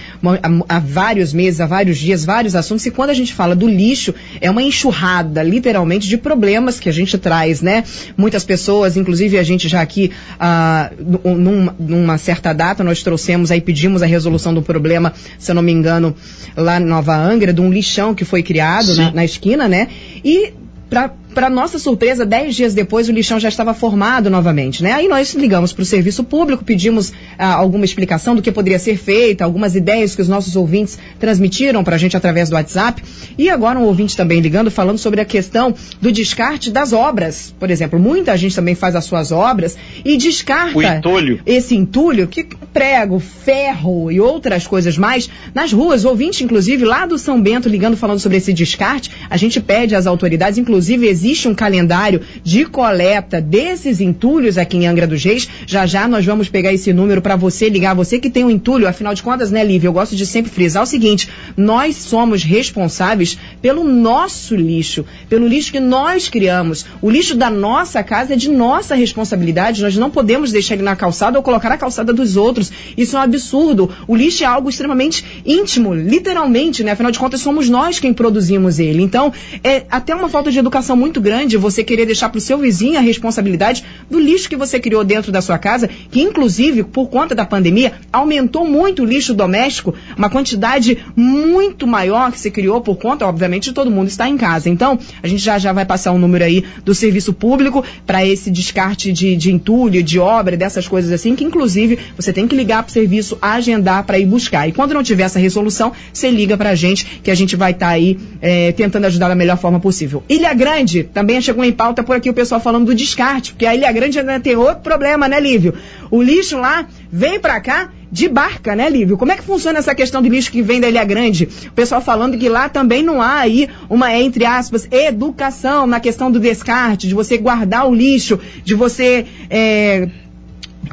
há, 0.69 0.79
vários 0.79 1.35
meses, 1.35 1.61
há 1.61 1.67
vários 1.67 1.99
dias, 1.99 2.25
vários 2.25 2.57
assuntos, 2.57 2.87
e 2.87 2.91
quando 2.91 3.11
a 3.11 3.15
gente 3.15 3.35
fala 3.35 3.55
do 3.55 3.69
lixo, 3.69 4.15
é 4.41 4.51
uma 4.51 4.63
enxurrada, 4.63 5.43
literalmente, 5.43 6.09
de 6.09 6.17
problemas 6.17 6.81
que 6.81 6.89
a 6.89 6.93
gente 6.93 7.19
traz, 7.19 7.61
né? 7.61 7.85
Muitas 8.17 8.43
pessoas, 8.43 8.97
inclusive 8.97 9.39
a 9.39 9.43
gente 9.43 9.69
já 9.69 9.83
aqui, 9.83 10.11
ah, 10.41 10.91
numa, 11.25 11.77
numa 11.79 12.17
certa 12.17 12.55
data, 12.55 12.83
nós 12.83 13.03
trouxemos 13.03 13.51
aí, 13.51 13.61
pedimos 13.61 14.03
a 14.03 14.07
resolução 14.07 14.55
do 14.55 14.63
problema, 14.63 15.13
se 15.39 15.51
eu 15.51 15.55
não 15.55 15.63
me 15.63 15.73
engano, 15.73 16.17
lá 16.57 16.81
em 16.81 16.85
Nova 16.85 17.15
Angra, 17.15 17.53
de 17.53 17.61
um 17.61 17.71
lixão 17.71 18.15
que 18.15 18.25
foi 18.25 18.43
criado 18.43 18.95
na, 18.97 19.11
na 19.11 19.25
esquina, 19.25 19.69
né? 19.69 19.89
E 20.25 20.55
para 20.89 21.15
nossa 21.51 21.79
surpresa, 21.79 22.25
dez 22.25 22.55
dias 22.55 22.75
depois 22.75 23.09
o 23.09 23.13
lixão 23.13 23.39
já 23.39 23.49
estava 23.49 23.75
formado 23.75 24.31
novamente, 24.31 24.83
né? 24.83 24.93
Aí 24.93 25.09
nós 25.09 25.35
ligamos 25.35 25.73
para 25.73 25.83
o 25.83 25.85
serviço 25.85 26.25
público, 26.25 26.65
pedimos 26.65 27.13
ah, 27.39 27.55
alguma 27.55 27.85
explicação 27.85 28.35
do 28.35 28.43
que 28.43 28.51
poderia 28.51 28.79
ser 28.79 28.97
feito, 28.97 29.43
algumas 29.43 29.75
ideias 29.75 30.15
que 30.15 30.23
os 30.23 30.29
nossos 30.29 30.57
ouvintes 30.57 30.99
transmitiram 31.19 31.85
para 31.85 31.97
a 31.97 31.99
gente 31.99 32.17
através 32.17 32.49
do 32.49 32.55
WhatsApp. 32.55 33.03
E 33.37 33.51
agora 33.51 33.79
um 33.79 33.85
ouvinte 33.85 34.17
também 34.17 34.41
ligando, 34.41 34.71
falando 34.71 34.99
sobre 34.99 35.21
a 35.21 35.25
questão 35.25 35.75
do 36.01 36.11
descarte 36.11 36.71
das 36.71 36.93
obras. 36.93 37.55
Por 37.59 37.71
exemplo, 37.71 37.99
muita 37.99 38.37
gente 38.37 38.55
também 38.55 38.75
faz 38.75 38.97
as 38.97 39.05
suas 39.05 39.33
obras 39.33 39.77
e 40.05 40.17
descarta 40.17 40.97
entulho. 40.97 41.41
esse 41.45 41.75
entulho, 41.75 42.27
que 42.27 42.47
prego, 42.73 43.19
ferro 43.19 44.11
e 44.11 44.21
outras 44.21 44.67
coisas 44.67 44.97
mais, 44.97 45.29
nas 45.55 45.73
ruas. 45.73 46.05
O 46.05 46.09
ouvinte, 46.09 46.45
inclusive, 46.45 46.85
lá 46.85 47.07
do 47.07 47.19
São 47.19 47.41
Bento, 47.41 47.69
ligando 47.69 47.97
falando 47.97 48.21
sobre 48.21 48.39
esse 48.39 48.53
descarte, 48.53 49.11
a 49.29 49.37
gente 49.37 49.61
pede 49.61 49.95
às 49.95 50.07
autoridades, 50.07 50.59
inclusive 50.59 51.07
existe 51.07 51.24
um 51.49 51.55
calendário 51.55 52.21
de 52.43 52.67
coleta 52.67 53.41
desses 53.41 54.01
entulhos 54.01 54.59
aqui 54.59 54.77
em 54.77 54.87
Angra 54.87 55.07
dos 55.07 55.25
Reis. 55.25 55.49
Já 55.67 55.87
já 55.87 56.07
nós 56.07 56.25
vamos 56.25 56.49
pegar 56.49 56.73
esse 56.73 56.93
número 56.93 57.23
para 57.23 57.35
você 57.35 57.69
ligar, 57.69 57.95
você 57.95 58.19
que 58.19 58.29
tem 58.29 58.45
um 58.45 58.51
entulho, 58.51 58.87
afinal 58.87 59.15
de 59.15 59.23
contas, 59.23 59.51
né, 59.51 59.65
Lívia? 59.65 59.89
Eu 59.89 59.93
gosto 59.93 60.15
de 60.15 60.27
sempre 60.27 60.51
frisar 60.51 60.83
o 60.83 60.87
seguinte: 60.87 61.29
nós 61.57 61.97
somos 61.97 62.43
responsáveis 62.43 63.39
pelo 63.63 63.85
nosso 63.85 64.55
lixo, 64.55 65.05
pelo 65.29 65.49
lixo 65.49 65.73
que 65.73 65.81
nós 65.81 66.29
criamos. 66.29 66.85
O 67.01 67.11
lixo 67.11 67.35
da 67.35 67.51
nossa 67.51 68.03
casa 68.03 68.35
é 68.35 68.37
de 68.37 68.51
nossa 68.51 68.95
responsabilidade. 68.95 69.83
Nós 69.83 69.97
não 69.97 70.11
podemos 70.11 70.53
deixar 70.53 70.75
ele 70.75 70.83
na 70.83 70.95
calçada 70.95 71.39
ou 71.39 71.43
colocar 71.43 71.69
na 71.71 71.79
calçada 71.79 72.13
dos 72.13 72.37
outros. 72.37 72.71
Isso 72.97 73.17
é 73.17 73.21
um 73.21 73.23
absurdo. 73.23 73.91
O 74.07 74.15
lixo 74.15 74.45
é 74.45 74.47
algo 74.47 74.69
extremamente 74.69 75.25
íntimo, 75.45 75.95
literalmente, 75.95 76.85
né? 76.85 76.93
Afinal 76.93 77.11
de 77.11 77.19
contas, 77.19 77.41
somos 77.41 77.69
nós 77.69 77.99
quem 77.99 78.13
produzimos 78.13 78.79
ele. 78.79 79.03
Então, 79.03 79.33
é 79.63 79.85
até 79.91 80.15
uma 80.15 80.29
falta 80.29 80.51
de 80.51 80.59
educação 80.59 80.97
muito 80.97 81.14
grande 81.21 81.57
você 81.57 81.83
querer 81.85 82.07
deixar 82.07 82.29
para 82.29 82.39
o 82.39 82.41
seu 82.41 82.59
vizinho 82.59 82.99
a 82.99 83.01
responsabilidade 83.03 83.85
do 84.11 84.19
lixo 84.19 84.49
que 84.49 84.57
você 84.57 84.79
criou 84.79 85.05
dentro 85.05 85.33
da 85.33 85.41
sua 85.41 85.59
casa, 85.59 85.89
que 86.11 86.21
inclusive, 86.21 86.85
por 86.85 87.09
conta 87.09 87.35
da 87.35 87.45
pandemia, 87.45 87.93
aumentou 88.13 88.67
muito 88.67 89.03
o 89.03 89.07
lixo 89.07 89.35
doméstico, 89.35 89.95
uma 90.17 90.31
quantidade 90.31 90.99
muito 91.17 91.87
maior 91.87 92.31
que 92.33 92.41
se 92.41 92.51
criou 92.51 92.81
por 92.81 92.97
conta, 92.97 93.27
obviamente, 93.27 93.65
de 93.65 93.73
todo 93.73 93.91
mundo 93.91 94.09
estar 94.09 94.29
em 94.29 94.37
casa. 94.37 94.69
Então, 94.69 94.99
a 95.23 95.27
gente 95.27 95.43
já 95.43 95.59
já 95.59 95.73
vai 95.73 95.85
passar 95.85 96.13
um 96.13 96.19
número 96.19 96.45
aí 96.45 96.65
do 96.85 96.95
serviço 96.95 97.33
público 97.33 97.85
para 98.07 98.25
esse 98.25 98.51
descarte 98.51 99.13
de, 99.13 99.37
de 99.37 99.53
entulho, 99.53 100.03
de 100.03 100.19
obra, 100.19 100.57
dessas 100.57 100.87
coisas 100.87 101.11
assim, 101.13 101.35
que 101.35 101.45
inclusive 101.45 101.99
você 102.17 102.33
tem 102.33 102.47
que 102.47 102.55
ligar 102.55 102.83
para 102.83 102.91
o 102.91 102.93
serviço, 102.93 103.39
agendar 103.41 104.05
para 104.05 104.19
ir 104.19 104.27
buscar. 104.27 104.69
E 104.69 104.73
quando 104.73 104.95
não 104.95 105.03
tiver 105.03 105.25
essa 105.25 105.39
resolução, 105.39 105.93
você 106.13 106.31
liga 106.31 106.57
para 106.57 106.71
a 106.71 106.75
gente, 106.75 107.21
que 107.23 107.31
a 107.31 107.35
gente 107.35 107.57
vai 107.57 107.73
estar 107.73 107.87
tá 107.87 107.93
aí 107.93 108.19
é, 108.41 108.73
tentando 108.73 109.07
ajudar 109.07 109.29
da 109.29 109.35
melhor 109.35 109.57
forma 109.57 109.81
possível. 109.81 110.23
Ilha 110.29 110.53
Grande, 110.55 111.04
também 111.05 111.41
chegou 111.41 111.65
em 111.65 111.73
pauta 111.73 112.03
por 112.03 112.17
aqui 112.17 112.31
o 112.31 112.35
pessoal 112.35 112.61
falando 112.61 112.87
do 112.87 112.95
descarte, 112.95 113.53
porque 113.53 113.67
a 113.67 113.75
Ilha 113.75 113.91
Grande 113.93 114.19
ainda 114.19 114.41
tem 114.41 114.57
outro 114.57 114.81
problema, 114.83 115.29
né, 115.29 115.41
Lívio? 115.41 115.75
O 116.11 116.23
lixo 116.23 116.59
lá 116.59 116.87
vem 117.11 117.39
para 117.39 117.61
cá 117.61 117.91
de 118.11 118.29
barca, 118.29 118.77
né, 118.77 118.89
Lívio? 118.89 119.19
Como 119.19 119.33
é 119.33 119.37
que 119.37 119.43
funciona 119.43 119.79
essa 119.79 119.95
questão 119.95 120.23
do 120.23 120.29
lixo 120.29 120.51
que 120.51 120.63
vem 120.63 120.81
da 120.81 120.89
Ilha 120.89 121.05
Grande? 121.05 121.49
O 121.67 121.73
pessoal 121.73 122.01
falando 122.01 122.39
que 122.39 122.49
lá 122.49 122.69
também 122.69 123.03
não 123.03 123.21
há 123.21 123.39
aí 123.39 123.69
uma, 123.91 124.13
entre 124.15 124.45
aspas, 124.45 124.87
educação 124.91 125.87
na 125.87 125.99
questão 126.01 126.31
do 126.31 126.39
descarte, 126.39 127.09
de 127.09 127.15
você 127.15 127.37
guardar 127.37 127.89
o 127.89 127.95
lixo, 127.95 128.39
de 128.65 128.75
você 128.75 129.27
é, 129.51 130.09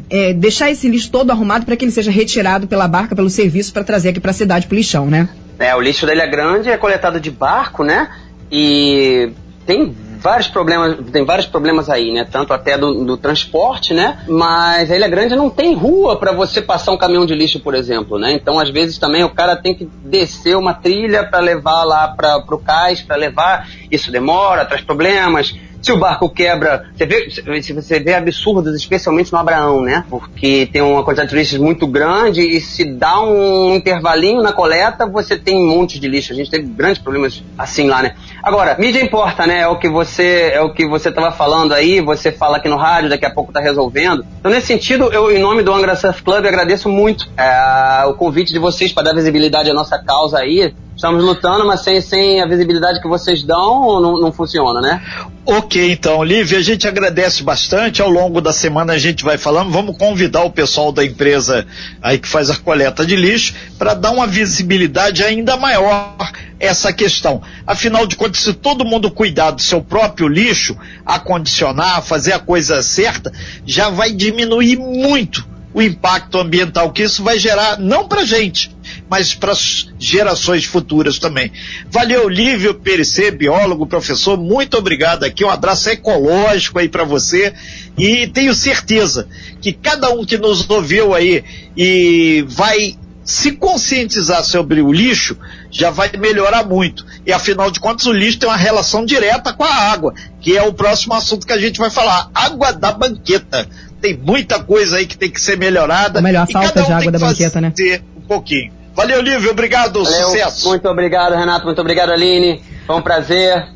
é, 0.10 0.34
deixar 0.34 0.72
esse 0.72 0.88
lixo 0.88 1.12
todo 1.12 1.32
arrumado 1.32 1.66
para 1.66 1.76
que 1.76 1.86
ele 1.86 1.92
seja 1.92 2.12
retirado 2.12 2.68
pela 2.68 2.88
barca, 2.88 3.16
pelo 3.16 3.30
serviço, 3.30 3.72
para 3.72 3.84
trazer 3.84 4.10
aqui 4.10 4.20
para 4.20 4.32
a 4.32 4.34
cidade, 4.34 4.68
para 4.68 4.78
lixão, 4.78 5.06
né? 5.06 5.30
É, 5.60 5.76
o 5.76 5.80
lixo 5.80 6.06
da 6.06 6.14
Ilha 6.14 6.26
Grande 6.26 6.70
é 6.70 6.78
coletado 6.78 7.20
de 7.20 7.30
barco, 7.30 7.84
né? 7.84 8.10
E 8.52 9.30
tem 9.66 9.96
vários 10.22 10.48
problemas, 10.48 10.98
tem 11.12 11.26
vários 11.26 11.48
problemas 11.48 11.90
aí, 11.90 12.14
né? 12.14 12.26
Tanto 12.30 12.54
até 12.54 12.78
do, 12.78 13.04
do 13.04 13.18
transporte, 13.18 13.94
né? 13.94 14.20
Mas 14.28 14.92
a 14.92 14.96
Ilha 14.96 15.08
Grande 15.08 15.36
não 15.36 15.50
tem 15.50 15.74
rua 15.74 16.18
para 16.18 16.32
você 16.32 16.62
passar 16.62 16.92
um 16.92 16.98
caminhão 16.98 17.26
de 17.26 17.34
lixo, 17.34 17.60
por 17.60 17.74
exemplo, 17.74 18.20
né? 18.20 18.32
Então, 18.34 18.60
às 18.60 18.70
vezes 18.70 18.98
também 18.98 19.24
o 19.24 19.30
cara 19.30 19.56
tem 19.56 19.74
que 19.74 19.90
descer 20.06 20.56
uma 20.56 20.74
trilha 20.74 21.26
para 21.26 21.40
levar 21.40 21.84
lá 21.84 22.08
para 22.08 22.38
o 22.38 22.60
cais, 22.60 23.02
para 23.02 23.16
levar. 23.16 23.68
Isso 23.90 24.12
demora, 24.12 24.64
traz 24.66 24.84
problemas 24.84 25.54
se 25.82 25.92
o 25.92 25.98
barco 25.98 26.30
quebra, 26.30 26.86
você 26.96 27.06
vê, 27.08 27.28
você 27.74 28.00
vê 28.00 28.14
absurdos, 28.14 28.76
especialmente 28.76 29.32
no 29.32 29.40
Abraão, 29.40 29.82
né? 29.82 30.06
Porque 30.10 30.70
tem 30.72 30.82
uma 30.82 31.04
quantidade 31.04 31.30
de 31.30 31.36
turistas 31.36 31.60
muito 31.60 31.88
grande 31.88 32.42
e 32.42 32.62
se 32.62 32.86
dá 32.86 33.20
um 33.20 33.74
intervalinho 33.74 34.44
na 34.44 34.54
coleta, 34.54 35.08
você 35.08 35.38
tem 35.38 35.56
um 35.56 35.68
monte 35.68 36.00
de 36.00 36.08
lixo. 36.08 36.34
A 36.34 36.36
gente 36.36 36.52
teve 36.52 36.68
grandes 36.68 37.02
problemas 37.02 37.44
assim 37.58 37.88
lá, 37.88 38.04
né? 38.04 38.14
Agora, 38.44 38.78
mídia 38.78 39.02
importa, 39.02 39.48
né? 39.48 39.62
É 39.62 39.68
o 39.68 39.80
que 39.80 39.90
você 39.90 40.11
é 40.20 40.62
o 40.62 40.74
que 40.74 40.88
você 40.88 41.10
estava 41.10 41.32
falando 41.32 41.74
aí, 41.74 42.02
você 42.02 42.32
fala 42.32 42.58
aqui 42.58 42.68
no 42.68 42.78
rádio, 42.78 43.10
daqui 43.10 43.26
a 43.26 43.30
pouco 43.30 43.52
tá 43.52 43.60
resolvendo. 43.60 44.26
Então, 44.40 44.52
nesse 44.52 44.68
sentido, 44.68 45.12
eu, 45.12 45.32
em 45.32 45.40
nome 45.40 45.64
do 45.64 45.74
Angra 45.74 45.96
Surf 45.96 46.24
Club, 46.24 46.46
agradeço 46.46 46.90
muito 46.90 47.30
é, 47.38 48.06
o 48.06 48.14
convite 48.14 48.52
de 48.52 48.60
vocês 48.60 48.92
para 48.92 49.04
dar 49.04 49.14
visibilidade 49.14 49.70
à 49.70 49.74
nossa 49.74 49.98
causa 50.00 50.40
aí. 50.40 50.74
Estamos 51.02 51.24
lutando, 51.24 51.66
mas 51.66 51.84
sem, 51.84 52.00
sem 52.00 52.44
a 52.44 52.46
visibilidade 52.46 53.02
que 53.02 53.08
vocês 53.08 53.42
dão, 53.42 54.00
não, 54.00 54.20
não 54.20 54.32
funciona, 54.32 54.80
né? 54.82 55.02
Ok, 55.44 55.92
então, 55.92 56.24
Lívia, 56.24 56.60
a 56.60 56.62
gente 56.62 56.88
agradece 56.88 57.42
bastante. 57.42 58.04
Ao 58.04 58.08
longo 58.08 58.40
da 58.40 58.54
semana 58.54 58.94
a 58.94 59.00
gente 59.00 59.24
vai 59.24 59.36
falando. 59.36 59.72
Vamos 59.72 59.98
convidar 59.98 60.44
o 60.44 60.52
pessoal 60.52 60.92
da 60.92 61.04
empresa 61.04 61.66
aí 62.04 62.20
que 62.20 62.28
faz 62.28 62.52
a 62.52 62.56
coleta 62.56 63.04
de 63.04 63.16
lixo 63.16 63.56
para 63.80 63.96
dar 63.96 64.12
uma 64.12 64.28
visibilidade 64.28 65.24
ainda 65.24 65.58
maior 65.58 66.16
essa 66.60 66.94
questão. 66.94 67.42
Afinal 67.66 68.06
de 68.06 68.16
contas, 68.16 68.42
se 68.42 68.54
todo 68.54 68.86
mundo 68.86 69.10
cuidar 69.10 69.50
do 69.50 69.62
seu 69.64 69.82
próprio 69.82 70.28
lixo, 70.28 70.78
acondicionar, 71.04 72.04
fazer 72.04 72.34
a 72.34 72.40
coisa 72.40 72.84
certa, 72.84 73.34
já 73.66 73.90
vai 73.90 74.12
diminuir 74.12 74.78
muito 74.78 75.50
o 75.74 75.82
impacto 75.82 76.38
ambiental 76.38 76.92
que 76.92 77.04
isso 77.04 77.24
vai 77.24 77.40
gerar, 77.40 77.80
não 77.80 78.08
para 78.08 78.26
gente, 78.26 78.70
mas 79.12 79.34
para 79.34 79.52
as 79.52 79.90
gerações 80.00 80.64
futuras 80.64 81.20
também. 81.20 81.52
Valeu, 81.92 82.30
Lívio 82.30 82.74
Pericê, 82.74 83.30
biólogo, 83.30 83.86
professor, 83.86 84.38
muito 84.38 84.78
obrigado 84.78 85.26
aqui, 85.26 85.44
um 85.44 85.50
abraço 85.50 85.90
ecológico 85.90 86.80
aí 86.80 86.88
para 86.88 87.04
você 87.04 87.54
e 87.98 88.28
tenho 88.28 88.56
certeza 88.56 89.28
que 89.60 89.74
cada 89.74 90.10
um 90.12 90.24
que 90.24 90.38
nos 90.38 90.68
ouviu 90.70 91.14
aí 91.14 91.44
e 91.76 92.46
vai 92.48 92.98
se 93.22 93.52
conscientizar 93.52 94.46
sobre 94.46 94.82
o 94.82 94.94
lixo, 94.94 95.38
já 95.70 95.90
vai 95.90 96.10
melhorar 96.18 96.66
muito. 96.66 97.06
E 97.26 97.34
afinal 97.34 97.70
de 97.70 97.82
contas, 97.82 98.06
o 98.06 98.14
lixo 98.14 98.40
tem 98.40 98.48
uma 98.48 98.56
relação 98.56 99.06
direta 99.06 99.52
com 99.52 99.66
a 99.66 99.76
água, 99.92 100.14
que 100.40 100.58
é 100.58 100.64
o 100.64 100.72
próximo 100.72 101.14
assunto 101.14 101.46
que 101.46 101.54
a 101.54 101.60
gente 101.60 101.80
vai 101.80 101.90
falar. 101.90 102.32
Água 102.34 102.72
da 102.72 102.94
banqueta 102.94 103.68
tem 104.02 104.18
muita 104.18 104.64
coisa 104.64 104.98
aí 104.98 105.06
que 105.06 105.18
tem 105.18 105.30
que 105.30 105.42
ser 105.42 105.58
melhorada. 105.58 106.20
Ou 106.20 106.24
melhor, 106.24 106.48
falta 106.50 106.82
um 106.82 106.86
de 106.86 106.94
água 106.94 107.12
da 107.12 107.20
banqueta, 107.20 107.60
né? 107.60 107.74
Um 108.18 108.22
pouquinho. 108.22 108.81
Valeu, 108.94 109.22
Lívio, 109.22 109.52
obrigado, 109.52 110.04
Valeu, 110.04 110.30
sucesso. 110.30 110.68
Muito 110.68 110.88
obrigado, 110.90 111.36
Renato, 111.36 111.66
muito 111.66 111.80
obrigado, 111.80 112.12
Aline. 112.12 112.62
Foi 112.86 112.96
um 112.96 113.02
prazer. 113.02 113.68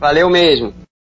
Valeu 0.00 0.28
mesmo. 0.28 0.81